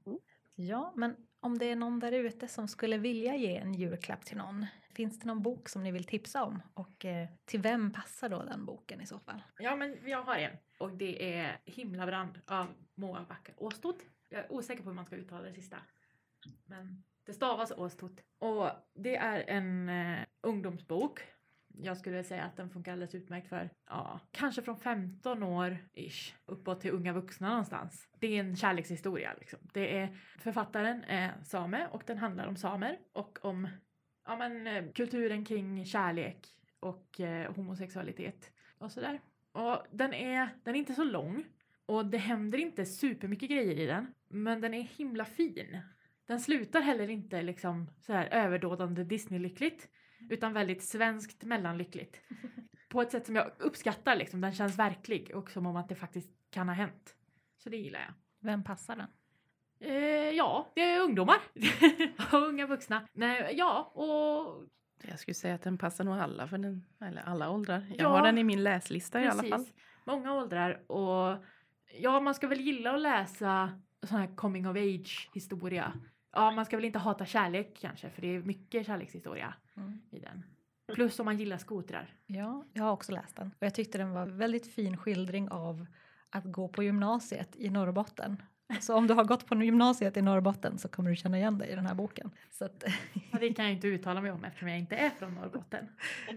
[0.55, 4.37] ja, men om det är någon där ute som skulle vilja ge en julklapp till
[4.37, 4.67] någon.
[4.91, 6.63] Finns det någon bok som ni vill tipsa om?
[6.75, 9.43] Och eh, till vem passar då den boken i så fall?
[9.59, 10.57] Ja, men jag har en.
[10.79, 13.97] Och det är Himlabrand av Moa Backe Åstot.
[14.29, 15.77] Jag är osäker på hur man ska uttala det sista.
[16.67, 18.21] Men det stavas Åstot.
[18.39, 21.21] Och det är en eh, ungdomsbok.
[21.79, 26.35] Jag skulle säga att den funkar alldeles utmärkt för, ja, kanske från 15 år ish
[26.47, 28.09] uppåt till unga vuxna någonstans.
[28.19, 29.59] Det är en kärlekshistoria liksom.
[29.73, 33.69] Det är, författaren är same och den handlar om samer och om,
[34.27, 36.47] ja men eh, kulturen kring kärlek
[36.81, 39.21] och eh, homosexualitet och sådär.
[39.53, 41.45] Och den är, den är inte så lång
[41.87, 44.15] och det händer inte supermycket grejer i den.
[44.29, 45.81] Men den är himla fin.
[46.27, 49.89] Den slutar heller inte liksom så här överdådande Disney-lyckligt.
[50.31, 52.20] Utan väldigt svenskt mellanlyckligt.
[52.89, 54.41] På ett sätt som jag uppskattar liksom.
[54.41, 57.16] Den känns verklig och som om att det faktiskt kan ha hänt.
[57.59, 58.14] Så det gillar jag.
[58.41, 59.09] Vem passar den?
[59.81, 61.37] Eh, ja, det är ungdomar.
[62.33, 63.09] och unga vuxna.
[63.12, 64.64] Nej, ja, och
[65.11, 67.87] Jag skulle säga att den passar nog alla, för den, eller alla åldrar.
[67.89, 69.51] Jag Ja, har den i min läslista i alla fall.
[69.51, 69.74] Precis.
[70.07, 71.45] Många åldrar och
[72.01, 75.93] ja, man ska väl gilla att läsa sån här coming of age historia.
[76.37, 80.01] Ja, man ska väl inte hata kärlek kanske, för det är mycket kärlekshistoria Mm.
[80.11, 80.43] i den.
[80.95, 82.14] Plus om man gillar skotrar.
[82.26, 83.47] Ja, jag har också läst den.
[83.59, 85.87] Och jag tyckte den var en väldigt fin skildring av
[86.30, 88.43] att gå på gymnasiet i Norrbotten.
[88.80, 91.68] Så om du har gått på gymnasiet i Norrbotten så kommer du känna igen dig
[91.68, 92.30] i den här boken.
[92.51, 92.84] Så att,
[93.32, 95.89] Ja, det kan jag inte uttala mig om eftersom jag inte är från Norrbotten.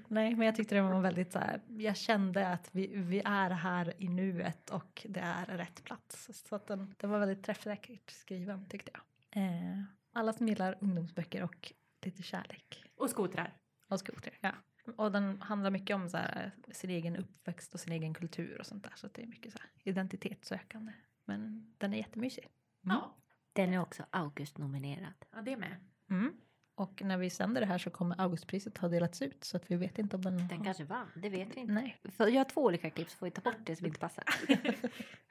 [0.07, 3.49] nej, men jag tyckte den var väldigt så här, jag kände att vi, vi är
[3.49, 6.29] här i nuet och det är rätt plats.
[6.47, 9.01] Så att den, den var väldigt träffsäkert skriven tyckte jag.
[9.32, 9.82] Eh,
[10.13, 11.73] alla som gillar ungdomsböcker och
[12.05, 13.53] lite kärlek Och skotrar.
[13.88, 14.51] och skotrar, ja.
[14.97, 18.65] Och den handlar mycket om så här, sin egen uppväxt och sin egen kultur och
[18.65, 18.93] sånt där.
[18.95, 20.91] Så det är mycket så här, identitetssökande.
[21.25, 22.43] Men den är jättemysig.
[22.86, 22.97] Mm.
[22.97, 23.15] Ja,
[23.53, 25.13] Den är också August-nominerad.
[25.32, 25.75] ja, det med.
[26.09, 26.34] Mm.
[26.75, 29.75] Och när vi sänder det här så kommer Augustpriset ha delats ut så att vi
[29.75, 30.38] vet inte om den...
[30.47, 31.73] Den har- kanske vann, det vet vi inte.
[31.73, 31.97] Nej.
[32.03, 34.23] För jag har två olika klipp så får vi ta bort det som inte passar.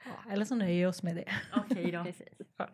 [0.05, 1.25] Ja, eller så nöjer vi oss med det.
[1.55, 2.03] Okej då.
[2.05, 2.27] Precis.
[2.57, 2.69] Ja.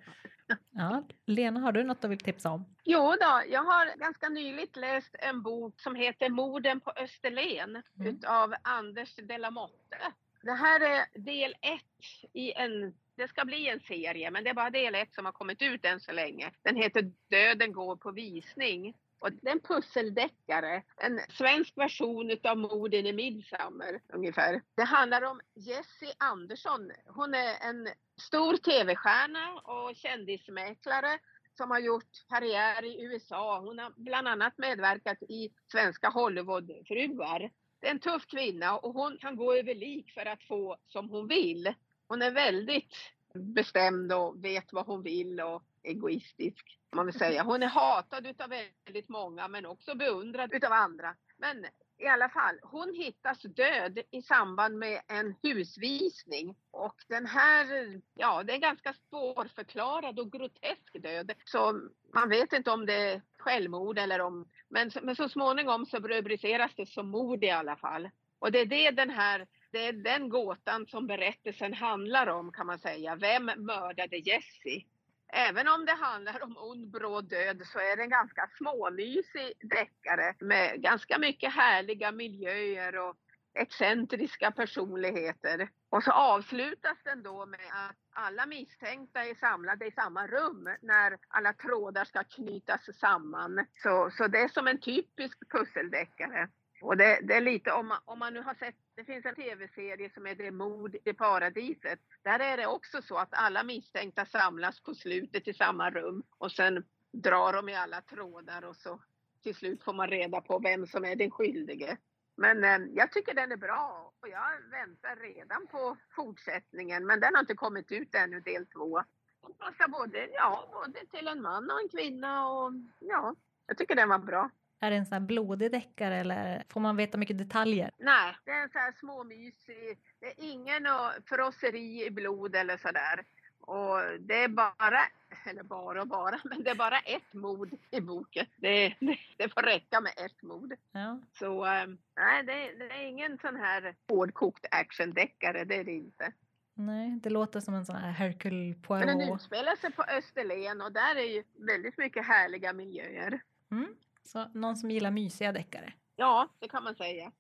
[1.26, 2.66] Lena, har du något du vill tipsa om?
[2.84, 8.08] Jo då, jag har ganska nyligt läst en bok som heter Morden på Österlen Mm.
[8.16, 9.98] utav Anders de la Motte.
[10.42, 14.54] Det här är del ett i en, det ska bli en serie, men det är
[14.54, 16.52] bara del ett som har kommit ut än så länge.
[16.62, 18.94] Den heter Döden går på visning.
[19.20, 24.62] Och det är en pusseldeckare, en svensk version utav morden i Midsummer ungefär.
[24.76, 26.92] Det handlar om Jessie Andersson.
[27.08, 27.88] Hon är en
[28.18, 31.20] stor tv-stjärna och kändismäklare
[31.58, 33.60] som har gjort karriär i USA.
[33.60, 37.52] Hon har bland annat medverkat i svenska Hollywoodfruar.
[37.80, 41.10] Det är en tuff kvinna och hon kan gå över lik för att få som
[41.10, 41.74] hon vill.
[42.08, 42.96] Hon är väldigt
[43.34, 46.80] bestämd och vet vad hon vill och egoistisk.
[46.96, 47.44] Man vill säga.
[47.44, 51.16] Hon är hatad utav väldigt många men också beundrad utav andra.
[51.38, 51.66] Men
[51.98, 56.56] i alla fall, hon hittas död i samband med en husvisning.
[56.72, 57.66] Och den här,
[58.14, 61.32] ja det är en ganska svårförklarad och grotesk död.
[61.46, 61.82] Så
[62.14, 66.72] man vet inte om det är självmord eller om, men, men så småningom så rubriceras
[66.76, 68.10] det som mord i alla fall.
[68.40, 72.68] Och det är det den här, det är den gåtan som berättelsen handlar om kan
[72.68, 73.16] man säga.
[73.16, 74.86] Vem mördade Jessie?
[75.28, 80.36] Även om det handlar om ond bråd död så är det en ganska småmysig deckare
[80.40, 83.16] med ganska mycket härliga miljöer och
[83.56, 85.70] excentriska personligheter.
[85.90, 91.18] Och så avslutas den då med att alla misstänkta är samlade i samma rum när
[91.28, 93.66] alla trådar ska knytas samman.
[93.84, 96.50] Så, så det är som en typisk pusseldeckare.
[96.82, 99.36] Och det, det är lite om man, om man nu har sett, det finns en
[99.36, 102.00] tv-serie som heter Mord i paradiset.
[102.24, 106.52] Där är det också så att alla misstänkta samlas på slutet i samma rum och
[106.52, 109.02] sen drar de i alla trådar och så
[109.44, 111.98] till slut får man reda på vem som är den skyldige.
[112.38, 117.36] Men eh, jag tycker den är bra och jag väntar redan på fortsättningen men den
[117.36, 119.04] har inte kommit ut ännu, del två.
[119.42, 123.36] Den passar både, ja, både till en man och en kvinna och ja,
[123.68, 124.50] jag tycker den var bra.
[124.80, 127.92] Är det en sån här blodig deckare eller får man veta mycket detaljer?
[127.98, 130.88] Nej, det är en så här småmysig, det är ingen
[131.26, 133.26] frosseri i blod eller sådär.
[133.60, 135.00] Och det är bara,
[135.46, 138.46] eller bara och bara, men det är bara ett mord i boken.
[138.56, 140.74] Det, det, det får räcka med ett mord.
[140.92, 141.20] Ja.
[141.40, 146.34] Så eh, nej, det, det är ingen sån här hårdkokt actiondeckare, det är det inte.
[146.78, 149.36] Nej, det låter som en sån här Hercule Men den Poirot.
[149.36, 153.42] utspelar sig på Österlen och där är ju väldigt mycket härliga miljöer.
[153.72, 153.96] Mm.
[154.26, 155.94] Så någon som gillar mysiga deckare.
[156.16, 157.32] Ja, det kan man säga.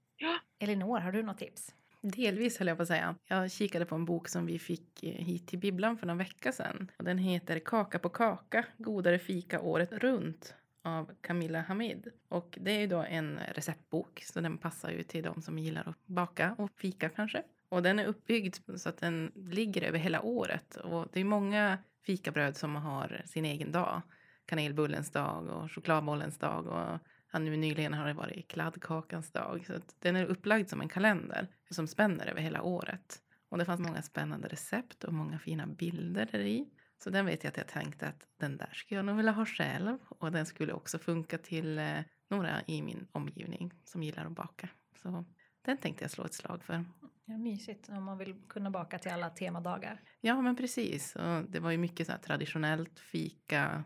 [0.59, 1.75] Elinor, har du något tips?
[2.01, 3.15] Delvis höll jag på att säga.
[3.25, 6.51] Jag kikade på en bok som vi fick eh, hit till bibblan för några vecka
[6.51, 6.91] sedan.
[6.97, 12.11] Och den heter Kaka på kaka, godare fika året runt av Camilla Hamid.
[12.27, 15.89] Och det är ju då en receptbok så den passar ju till de som gillar
[15.89, 17.43] att baka och fika kanske.
[17.69, 20.75] Och den är uppbyggd så att den ligger över hela året.
[20.75, 24.01] Och det är många fikabröd som har sin egen dag.
[24.45, 26.99] Kanelbullens dag och chokladbollens dag och
[27.35, 29.65] Ja, nu nyligen har det varit kladdkakans dag.
[29.67, 33.21] Så den är upplagd som en kalender som spänner över hela året.
[33.49, 36.67] Och det fanns många spännande recept och många fina bilder där i.
[37.03, 39.45] Så den vet jag att jag tänkte att den där skulle jag nog vilja ha
[39.45, 39.97] själv.
[40.09, 44.69] Och den skulle också funka till eh, några i min omgivning som gillar att baka.
[45.01, 45.25] Så
[45.61, 46.85] den tänkte jag slå ett slag för.
[47.25, 50.01] Ja, mysigt om man vill kunna baka till alla temadagar.
[50.21, 51.15] Ja, men precis.
[51.15, 53.83] Och det var ju mycket så traditionellt fika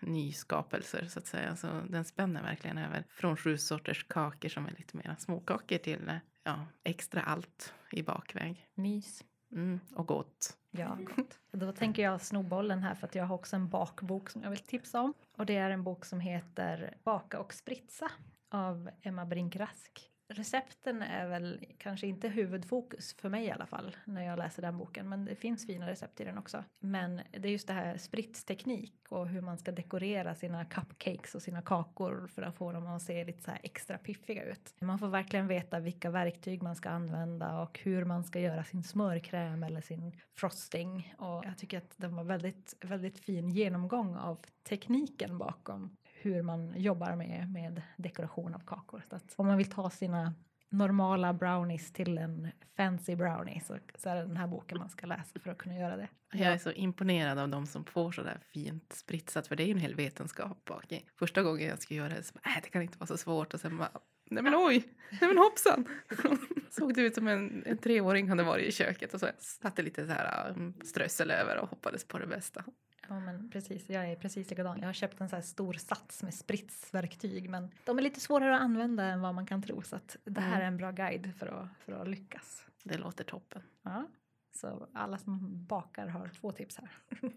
[0.00, 1.56] nyskapelser så att säga.
[1.56, 6.08] Så den spänner verkligen över från sju sorters kakor som är lite mer småkakor till
[6.08, 8.66] eh, ja, extra allt i bakväg.
[8.74, 9.24] Mys.
[9.52, 10.56] Mm, och gott.
[10.70, 11.38] Ja, gott.
[11.52, 14.42] Och Då tänker jag sno bollen här för att jag har också en bakbok som
[14.42, 15.14] jag vill tipsa om.
[15.36, 18.10] Och det är en bok som heter Baka och spritsa
[18.50, 20.10] av Emma Brink Rask.
[20.32, 24.78] Recepten är väl kanske inte huvudfokus för mig i alla fall när jag läser den
[24.78, 26.64] boken, men det finns fina recept i den också.
[26.80, 31.42] Men det är just det här spritsteknik och hur man ska dekorera sina cupcakes och
[31.42, 34.74] sina kakor för att få dem att se lite så här extra piffiga ut.
[34.80, 38.82] Man får verkligen veta vilka verktyg man ska använda och hur man ska göra sin
[38.82, 41.14] smörkräm eller sin frosting.
[41.18, 46.74] Och jag tycker att den var väldigt, väldigt fin genomgång av tekniken bakom hur man
[46.76, 49.02] jobbar med, med dekoration av kakor.
[49.10, 50.34] Så att om man vill ta sina
[50.70, 55.06] normala brownies till en fancy brownie så, så är det den här boken man ska
[55.06, 56.08] läsa för att kunna göra det.
[56.32, 59.66] Jag är så imponerad av de som får så där fint spritsat för det är
[59.66, 61.04] ju en hel vetenskap i.
[61.18, 63.54] Första gången jag skulle göra det så bara, äh, det kan inte vara så svårt
[63.54, 63.90] och sen bara
[64.30, 64.84] Nej men oj,
[65.20, 65.88] nej men hoppsan.
[66.70, 70.06] Såg det ut som en, en treåring hade varit i köket och så satte lite
[70.06, 72.64] så här um, strössel över och hoppades på det bästa.
[73.08, 73.88] Ja, men precis.
[73.88, 74.78] Jag är precis likadan.
[74.80, 78.54] Jag har köpt en så här stor sats med spritsverktyg, men de är lite svårare
[78.56, 80.62] att använda än vad man kan tro, så att det här Mm.
[80.62, 82.64] är en bra guide för att, för att lyckas.
[82.84, 83.62] Det låter toppen.
[83.82, 84.08] Ja,
[84.56, 86.90] så alla som bakar har två tips här.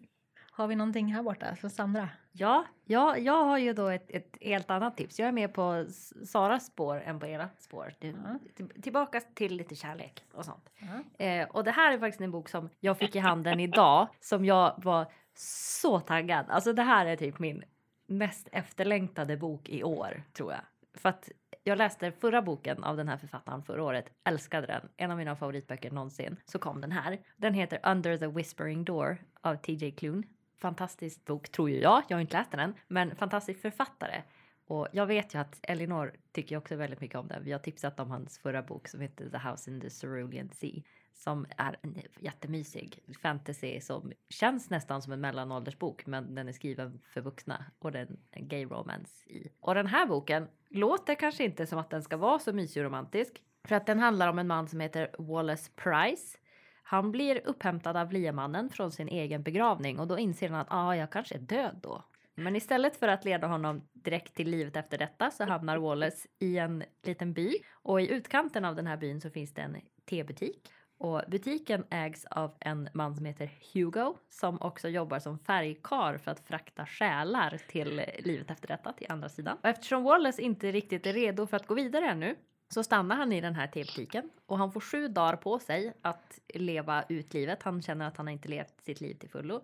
[0.56, 2.10] har vi någonting här borta för Sandra?
[2.32, 5.20] Ja, ja, jag har ju då ett, ett helt annat tips.
[5.20, 5.86] Jag är med på
[6.26, 7.94] Saras spår än på era spår.
[8.00, 8.12] Ja.
[8.56, 10.70] till- Tillbaka till lite kärlek och sånt.
[11.18, 11.26] Ja.
[11.26, 14.46] Eh, och det här är faktiskt en bok som jag fick i handen idag som
[14.46, 16.46] jag var så taggad.
[16.50, 17.64] Alltså det här är typ min
[18.08, 20.62] mest efterlängtade bok i år tror jag.
[20.94, 21.30] För att
[21.64, 25.36] jag läste förra boken av den här författaren förra året, älskade den, en av mina
[25.36, 26.38] favoritböcker någonsin.
[26.46, 27.20] Så kom den här.
[27.38, 30.24] Den heter Under the Whispering Door av TJ Klune.
[30.58, 34.22] Fantastisk bok tror ju jag, jag har inte läst den än, men fantastisk författare.
[34.66, 37.44] Och jag vet ju att Elinor tycker också väldigt mycket om den.
[37.44, 40.82] Vi har tipsat om hans förra bok som heter The House in the Cerulean Sea.
[41.14, 47.02] Som är en jättemysig fantasy som känns nästan som en mellanåldersbok men den är skriven
[47.04, 49.50] för vuxna och det är en gay romance i.
[49.60, 52.86] Och den här boken låter kanske inte som att den ska vara så mysig och
[52.86, 53.42] romantisk.
[53.68, 56.38] För att den handlar om en man som heter Wallace Price.
[56.84, 60.96] Han blir upphämtad av liemannen från sin egen begravning och då inser han att ah,
[60.96, 62.04] jag kanske är död då.
[62.36, 66.58] Men istället för att leda honom direkt till livet efter detta så hamnar Wallace i
[66.58, 70.72] en liten by och i utkanten av den här byn så finns det en tebutik
[70.98, 76.32] och butiken ägs av en man som heter Hugo som också jobbar som färgkar för
[76.32, 79.58] att frakta själar till livet efter detta till andra sidan.
[79.62, 82.36] Och eftersom Wallace inte riktigt är redo för att gå vidare ännu
[82.74, 86.40] så stannar han i den här tebutiken och han får sju dagar på sig att
[86.54, 87.64] leva ut livet.
[87.64, 89.64] Han känner att han inte levt sitt liv till fullo.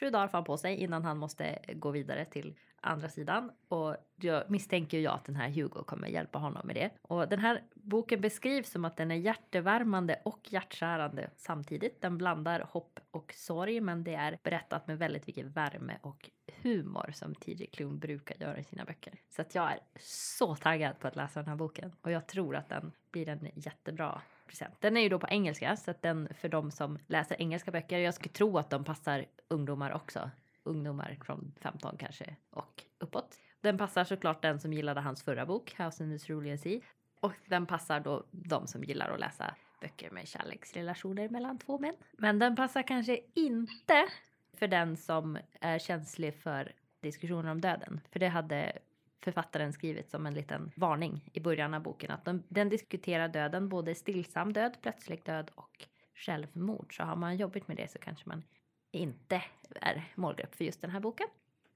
[0.00, 3.96] Sju dagar får han på sig innan han måste gå vidare till andra sidan och
[4.16, 6.90] jag misstänker jag att den här Hugo kommer hjälpa honom med det.
[7.02, 12.00] Och den här boken beskrivs som att den är hjärtevärmande och hjärtskärande samtidigt.
[12.00, 16.30] Den blandar hopp och sorg men det är berättat med väldigt mycket värme och
[16.62, 19.14] humor som TJ Klum brukar göra i sina böcker.
[19.28, 22.56] Så att jag är så taggad på att läsa den här boken och jag tror
[22.56, 24.74] att den blir en jättebra present.
[24.80, 27.98] Den är ju då på engelska så att den för de som läser engelska böcker,
[27.98, 30.30] jag skulle tro att de passar ungdomar också.
[30.62, 33.36] Ungdomar från 15 kanske och uppåt.
[33.60, 36.80] Den passar såklart den som gillade hans förra bok, House in the Cerulean Sea.
[37.20, 41.94] Och den passar då de som gillar att läsa böcker med kärleksrelationer mellan två män.
[42.12, 44.08] Men den passar kanske inte
[44.54, 48.00] för den som är känslig för diskussioner om döden.
[48.12, 48.78] För det hade
[49.20, 52.10] författaren skrivit som en liten varning i början av boken.
[52.10, 56.96] Att de, den diskuterar döden, både stillsam död, plötslig död och självmord.
[56.96, 58.42] Så har man jobbigt med det så kanske man
[58.90, 59.42] inte
[59.74, 61.26] är målgrupp för just den här boken.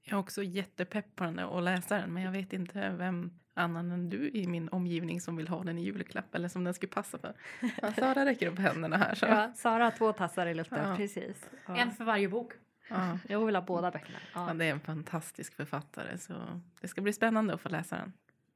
[0.03, 3.91] Jag är också jättepepp på den och läsa den men jag vet inte vem annan
[3.91, 6.91] än du i min omgivning som vill ha den i julklapp eller som den skulle
[6.91, 7.33] passa för.
[7.81, 9.25] Ja, Sara räcker upp händerna här så.
[9.25, 10.95] Ja, Sara har två tassar i luften, Ja.
[10.95, 11.49] precis.
[11.67, 11.75] Ja.
[11.77, 12.53] En för varje bok.
[12.89, 13.19] Ja.
[13.29, 14.17] Jag vill ha båda böckerna.
[14.33, 14.47] Ja.
[14.47, 18.13] Ja, det är en fantastisk författare så det ska bli spännande att få läsa den.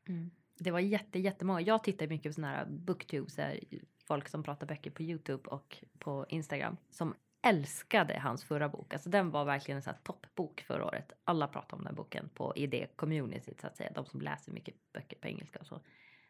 [0.07, 0.31] Mm.
[0.59, 1.61] Det var jätte, jättemånga.
[1.61, 3.59] Jag tittar mycket på såna här booktube, så här,
[4.07, 8.93] folk som pratar böcker på Youtube och på Instagram som älskade hans förra bok.
[8.93, 11.11] Alltså den var verkligen en sån här toppbok förra året.
[11.23, 13.91] Alla pratade om den boken på i det communityt så att säga.
[13.95, 15.81] De som läser mycket böcker på engelska och så.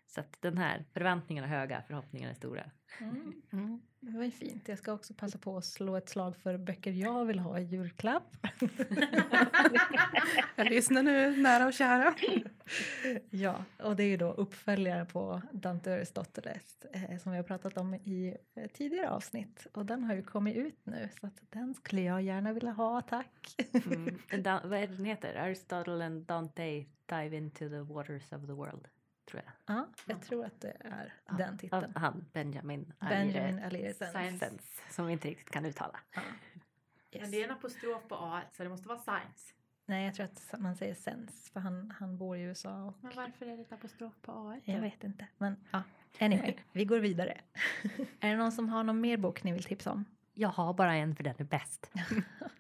[0.08, 2.72] Så att den här förväntningarna är höga, förhoppningarna är stora.
[3.00, 3.42] Mm.
[3.52, 3.82] Mm.
[4.00, 4.68] Det var ju fint.
[4.68, 7.64] Jag ska också passa på att slå ett slag för böcker jag vill ha i
[7.64, 8.38] julklapp.
[10.56, 12.16] Jag lyssnar nu nära och kära.
[13.30, 17.78] ja, och det är ju då uppföljare på Dante Aristoteles eh, som vi har pratat
[17.78, 19.68] om i eh, tidigare avsnitt.
[19.74, 23.02] Och den har ju kommit ut nu så att den skulle jag gärna vilja ha,
[23.02, 23.56] tack.
[23.86, 24.20] Mm.
[24.64, 25.36] Vad är den heter?
[25.36, 28.88] Aristotle and Dante dive into the waters of the world.
[29.30, 29.76] Tror jag.
[29.78, 31.92] ja, jag tror att det är Ja, den Av titeln.
[31.96, 32.94] han Benjamin.
[33.00, 34.46] Benjamin Alire Alire Science.
[34.50, 36.00] Sens, Som vi inte riktigt kan uttala.
[36.16, 36.22] Ja.
[37.12, 37.32] Men Yes.
[37.32, 39.54] det är en apostrof på A så det måste vara science.
[39.86, 42.84] Nej, jag tror att man säger sens för han, han bor i USA.
[42.84, 44.60] Och Men varför är det ett apostrof på A?
[44.64, 45.28] jag vet inte.
[45.38, 45.84] Men ja,
[46.20, 47.42] anyway, vi går vidare.
[48.20, 50.06] är det någon som har någon mer bok ni vill tipsa om?
[50.34, 51.92] Jag har bara en för den är bäst.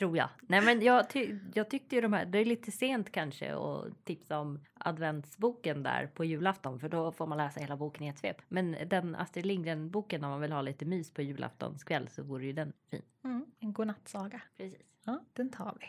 [0.00, 0.28] Tror jag.
[0.40, 4.04] Nej men jag, ty jag tyckte ju de här, det är lite sent kanske att
[4.04, 8.18] tipsa om adventsboken där på julafton för då får man läsa hela boken i ett
[8.18, 8.36] svep.
[8.48, 12.46] Men den Astrid Lindgren boken om man vill ha lite mys på julaftonskväll så vore
[12.46, 13.02] ju den fin.
[13.24, 14.42] Mm, en godnattsaga.
[14.56, 14.80] Precis.
[15.04, 15.86] Ja, den tar vi.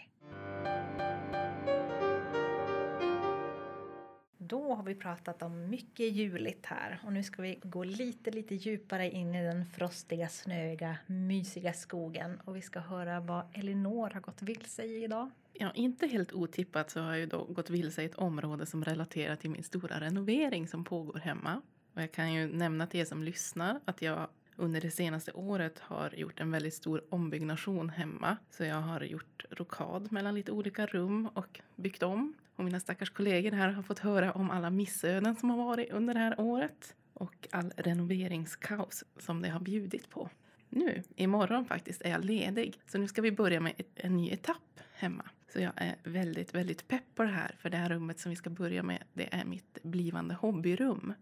[4.44, 8.56] Då har vi pratat om mycket juligt här och nu ska vi gå lite, lite
[8.56, 14.22] djupare in i den frostiga, snöiga, mysiga skogen och vi ska höra vad Elinor har
[14.22, 15.30] gått vilse i idag.
[15.54, 18.84] Ja, inte helt otippat så har jag ju då gått vilse i ett område som
[18.84, 21.62] relaterar till min stora renovering som pågår hemma.
[21.94, 25.80] Och jag kan ju nämna till er som lyssnar att jag under det senaste året
[25.80, 28.38] har gjort en väldigt stor ombyggnation hemma.
[28.50, 32.34] Så jag har gjort rokad mellan lite olika rum och byggt om.
[32.62, 36.14] Och mina stackars kollegor här har fått höra om alla missöden som har varit under
[36.14, 36.96] det här året.
[37.14, 40.30] Och all renoveringskaos som det har bjudit på.
[40.70, 42.80] Nu, imorgon faktiskt, är jag ledig.
[42.88, 45.24] Så nu ska vi börja med en ny etapp hemma.
[45.54, 47.56] Så jag är väldigt, väldigt pepp på det här.
[47.60, 51.14] För det här rummet som vi ska börja med, det är mitt blivande hobbyrum.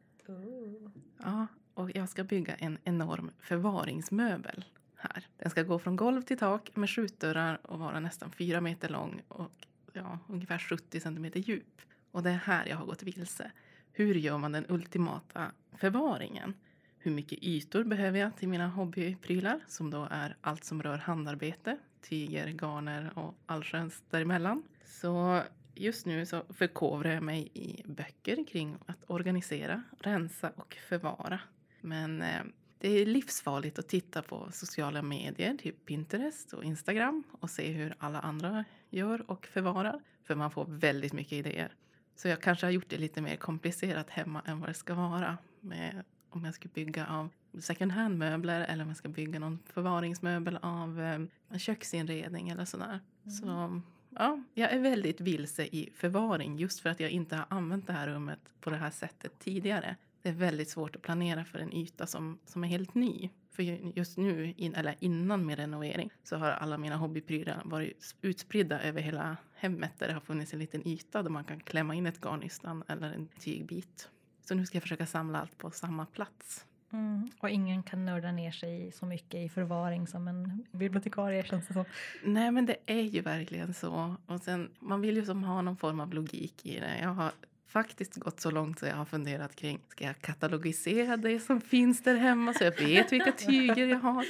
[1.17, 4.65] Ja, och jag ska bygga en enorm förvaringsmöbel
[4.95, 5.27] här.
[5.37, 9.21] Den ska gå från golv till tak med skjutdörrar och vara nästan fyra meter lång
[9.27, 9.51] och
[9.93, 11.81] ja, ungefär 70 centimeter djup.
[12.11, 13.51] Och det är här jag har gått vilse.
[13.91, 16.53] Hur gör man den ultimata förvaringen?
[16.97, 21.77] Hur mycket ytor behöver jag till mina hobbyprylar som då är allt som rör handarbete,
[22.01, 24.63] tyger, garner och allsköns däremellan.
[24.85, 25.41] Så
[25.75, 31.39] just nu så förkovrar jag mig i böcker kring att organisera, rensa och förvara.
[31.81, 32.41] Men eh,
[32.82, 37.95] det är livsfarligt att titta på sociala medier, typ Pinterest och Instagram och se hur
[37.97, 40.01] alla andra gör och förvarar.
[40.23, 41.73] För man får väldigt mycket idéer.
[42.15, 45.38] Så jag kanske har gjort det lite mer komplicerat hemma än vad det ska vara.
[45.59, 50.59] Med, om jag ska bygga av second hand-möbler eller om jag ska bygga någon förvaringsmöbel
[50.61, 52.99] av eh, en köksinredning eller sådär.
[53.23, 53.32] Mm.
[53.32, 57.88] Så ja, jag är väldigt vilse i förvaring just för att jag inte har använt
[57.88, 59.95] det här rummet på det här sättet tidigare.
[60.22, 63.30] Det är väldigt svårt att planera för en yta som, som är helt ny.
[63.51, 63.63] För
[63.97, 69.01] just nu, in, eller innan min renovering, så har alla mina hobbyprylar varit utspridda över
[69.01, 72.22] hela hemmet där det har funnits en liten yta där man kan klämma in ett
[72.22, 74.09] garnnystan eller en tygbit.
[74.41, 76.65] Så nu ska jag försöka samla allt på samma plats.
[76.91, 77.30] Mm.
[77.39, 81.74] Och ingen kan nörda ner sig så mycket i förvaring som en bibliotekarie känns det
[81.74, 81.86] som.
[82.24, 84.15] Nej men det är ju verkligen så.
[84.26, 86.99] Och sen, man vill ju som ha någon form av logik i det.
[87.01, 87.32] Jag har
[87.70, 92.03] faktiskt gått så långt så jag har funderat kring, ska jag katalogisera det som finns
[92.03, 94.26] där hemma så jag vet vilka tyger jag har?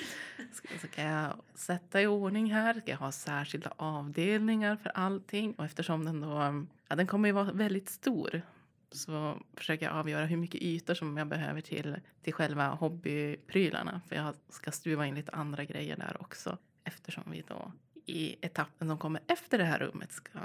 [0.51, 2.73] Ska, ska jag sätta i ordning här?
[2.73, 5.53] Ska jag ha särskilda avdelningar för allting?
[5.53, 8.41] Och eftersom den då, ja den kommer ju vara väldigt stor
[8.91, 14.01] så försöker jag avgöra hur mycket ytor som jag behöver till, till själva hobbyprylarna.
[14.07, 16.57] För jag ska stuva in lite andra grejer där också.
[16.83, 17.71] Eftersom vi då
[18.05, 20.39] i etappen som kommer efter det här rummet ska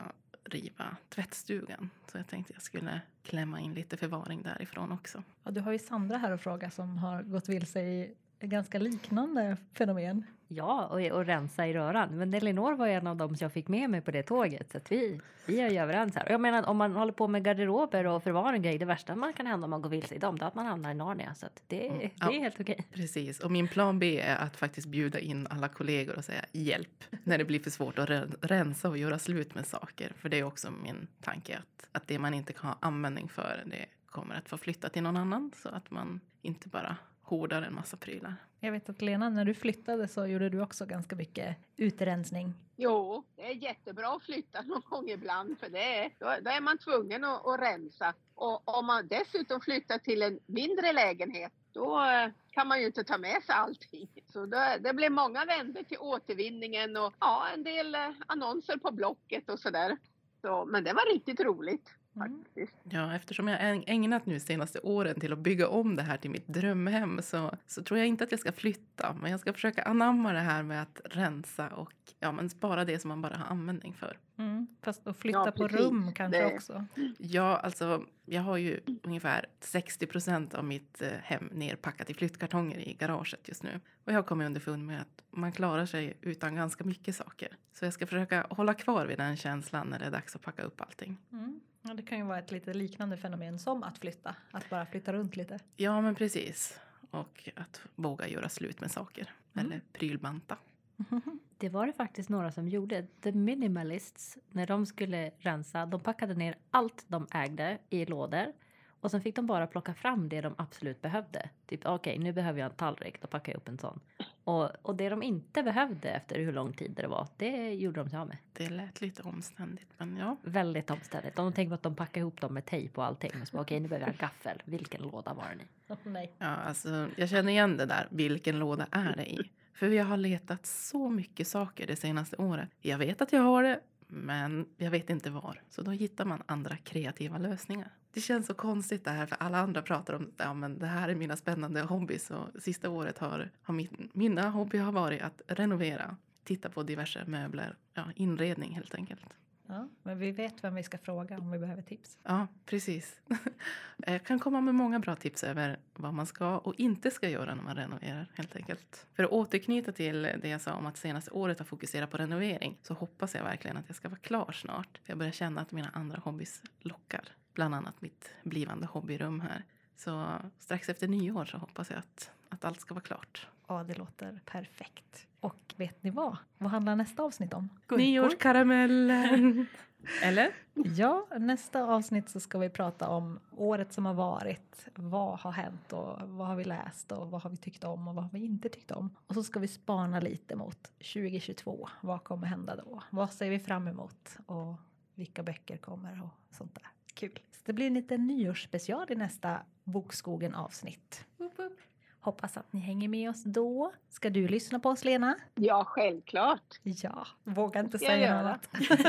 [0.44, 1.90] riva tvättstugan.
[2.12, 5.22] Så jag tänkte jag skulle klämma in lite förvaring därifrån också.
[5.42, 8.14] Ja, du har ju Sandra här och fråga som har gått vilse i
[8.46, 10.24] ganska liknande fenomen.
[10.48, 12.18] Ja, och, och rensa i röran.
[12.18, 14.72] Men Elinor var en av dem som jag fick med mig på det tåget.
[14.72, 16.30] Så vi, vi är ju överens här.
[16.30, 19.46] Jag menar om man håller på med garderober och förvaring grejer, det värsta man kan
[19.46, 21.34] hända om man går vilse i dem, det är att man hamnar i Narnia.
[21.34, 21.98] Så det, mm.
[21.98, 22.86] det ja, är helt okej.
[22.92, 27.04] Precis, och min plan B är att faktiskt bjuda in alla kollegor och säga hjälp
[27.22, 30.12] när det blir för svårt att rensa och göra slut med saker.
[30.16, 33.62] För det är också min tanke att, att det man inte kan ha användning för,
[33.66, 37.74] det kommer att få flytta till någon annan så att man inte bara hårdare en
[37.74, 38.34] massa prylar.
[38.60, 42.54] Jag vet att Lena, när du flyttade så gjorde du också ganska mycket utrensning.
[42.76, 46.60] Jo, det är jättebra att flytta någon gång ibland för det är, då, då är
[46.60, 48.14] man tvungen att, att, rensa.
[48.34, 53.04] Och om man dessutom flyttar till en mindre lägenhet då eh, kan man ju inte
[53.04, 54.08] ta med sig allting.
[54.32, 58.92] Så det, det blev många vändor till återvinningen och ja, en del eh, annonser på
[58.92, 59.96] Blocket och sådär.
[60.40, 61.90] Så, men det var riktigt roligt.
[62.16, 62.44] Mm.
[62.82, 66.30] Ja, eftersom jag har ägnat nu senaste åren till att bygga om det här till
[66.30, 69.16] mitt drömhem så, så tror jag inte att jag ska flytta.
[69.20, 72.98] Men jag ska försöka anamma det här med att rensa och ja, men spara det
[72.98, 74.18] som man bara har användning för.
[74.38, 74.66] Mm.
[74.82, 76.54] Fast att flytta ja, på rum kanske det.
[76.54, 76.86] också?
[77.18, 82.78] Ja, alltså jag har ju ungefär 60 procent av mitt eh, hem nerpackat i flyttkartonger
[82.88, 83.80] i garaget just nu.
[84.04, 87.56] Och jag har kommit underfund med att man klarar sig utan ganska mycket saker.
[87.72, 90.62] Så jag ska försöka hålla kvar vid den känslan när det är dags att packa
[90.62, 91.16] upp allting.
[91.32, 91.60] Mm.
[91.86, 95.12] Ja, det kan ju vara ett lite liknande fenomen som att flytta, att bara flytta
[95.12, 95.58] runt lite.
[95.76, 96.80] Ja, men precis.
[97.10, 99.66] Och att våga göra slut med saker mm.
[99.66, 100.56] eller prylbanta.
[101.58, 103.06] Det var det faktiskt några som gjorde.
[103.20, 108.52] The Minimalists, när de skulle rensa, de packade ner allt de ägde i lådor
[109.00, 111.50] och sen fick de bara plocka fram det de absolut behövde.
[111.66, 114.00] Typ okej, okay, nu behöver jag en tallrik, då packar jag upp en sån.
[114.44, 118.10] Och, och det de inte behövde efter hur lång tid det var, det gjorde de
[118.10, 118.36] sig av med.
[118.52, 120.36] Det lät lite omständigt, men ja.
[120.42, 121.36] Väldigt omständigt.
[121.36, 123.30] De tänkte att de packade ihop dem med tejp och allting.
[123.34, 124.62] okej, okay, nu behöver jag en gaffel.
[124.64, 125.92] Vilken låda var den i?
[125.92, 126.32] Oh, nej.
[126.38, 128.08] Ja, alltså, jag känner igen det där.
[128.10, 129.50] Vilken låda är det i?
[129.74, 132.68] För jag har letat så mycket saker det senaste året.
[132.80, 133.80] Jag vet att jag har det,
[134.14, 135.62] men jag vet inte var.
[135.70, 137.90] Så då hittar man andra kreativa lösningar.
[138.12, 141.08] Det känns så konstigt det här för alla andra pratar om ja, men det här
[141.08, 145.42] är mina spännande hobbys och sista året har, har min, mina hobby har varit att
[145.46, 149.20] renovera, titta på diverse möbler, ja, inredning helt enkelt.
[149.66, 152.18] Ja, men vi vet vem vi ska fråga om vi behöver tips.
[152.22, 153.20] Ja, precis.
[153.96, 157.54] Jag kan komma med många bra tips över vad man ska och inte ska göra
[157.54, 159.06] när man renoverar helt enkelt.
[159.14, 162.78] För att återknyta till det jag sa om att senaste året har fokuserat på renovering
[162.82, 165.00] så hoppas jag verkligen att jag ska vara klar snart.
[165.04, 167.28] För jag börjar känna att mina andra hobbys lockar.
[167.52, 169.64] Bland annat mitt blivande hobbyrum här.
[169.96, 173.48] Så strax efter nyår så hoppas jag att, att allt ska vara klart.
[173.66, 175.26] Ja, det låter perfekt.
[175.44, 176.36] Och vet ni vad?
[176.58, 177.68] Vad handlar nästa avsnitt om?
[177.90, 179.66] Nyårskaramellen!
[180.22, 180.54] Eller?
[180.74, 184.88] Ja, nästa avsnitt så ska vi prata om året som har varit.
[184.94, 188.14] Vad har hänt och vad har vi läst och vad har vi tyckt om och
[188.14, 189.16] vad har vi inte tyckt om?
[189.26, 191.88] Och så ska vi spana lite mot 2022.
[192.00, 193.02] Vad kommer hända då?
[193.10, 194.36] Vad ser vi fram emot?
[194.46, 194.74] Och
[195.14, 196.88] vilka böcker kommer och sånt där.
[197.14, 197.38] Kul.
[197.52, 201.24] Så det blir en liten nyårsspecial i nästa Bokskogen avsnitt.
[201.36, 201.80] Woop, woop.
[202.24, 203.92] Hoppas att ni hänger med oss då.
[204.10, 205.36] Ska du lyssna på oss Lena?
[205.54, 206.80] Ja, självklart.
[206.82, 208.52] Ja, våga inte säga göra.
[208.52, 208.68] något.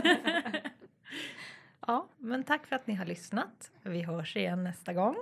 [1.87, 3.71] ja, men tack för att ni har lyssnat.
[3.83, 5.15] Vi hörs igen nästa gång.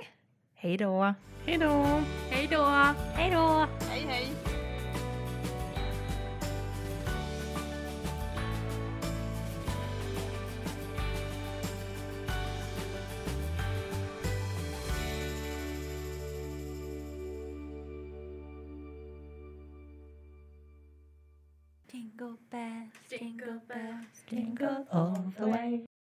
[0.55, 1.13] Hej då!
[1.45, 1.85] Hej då!
[2.29, 2.65] Hej då!
[3.13, 3.67] Hej då!
[3.89, 4.42] Hej, hej.
[22.23, 25.85] Jingle bells, Jingle bells, Jingle all the way.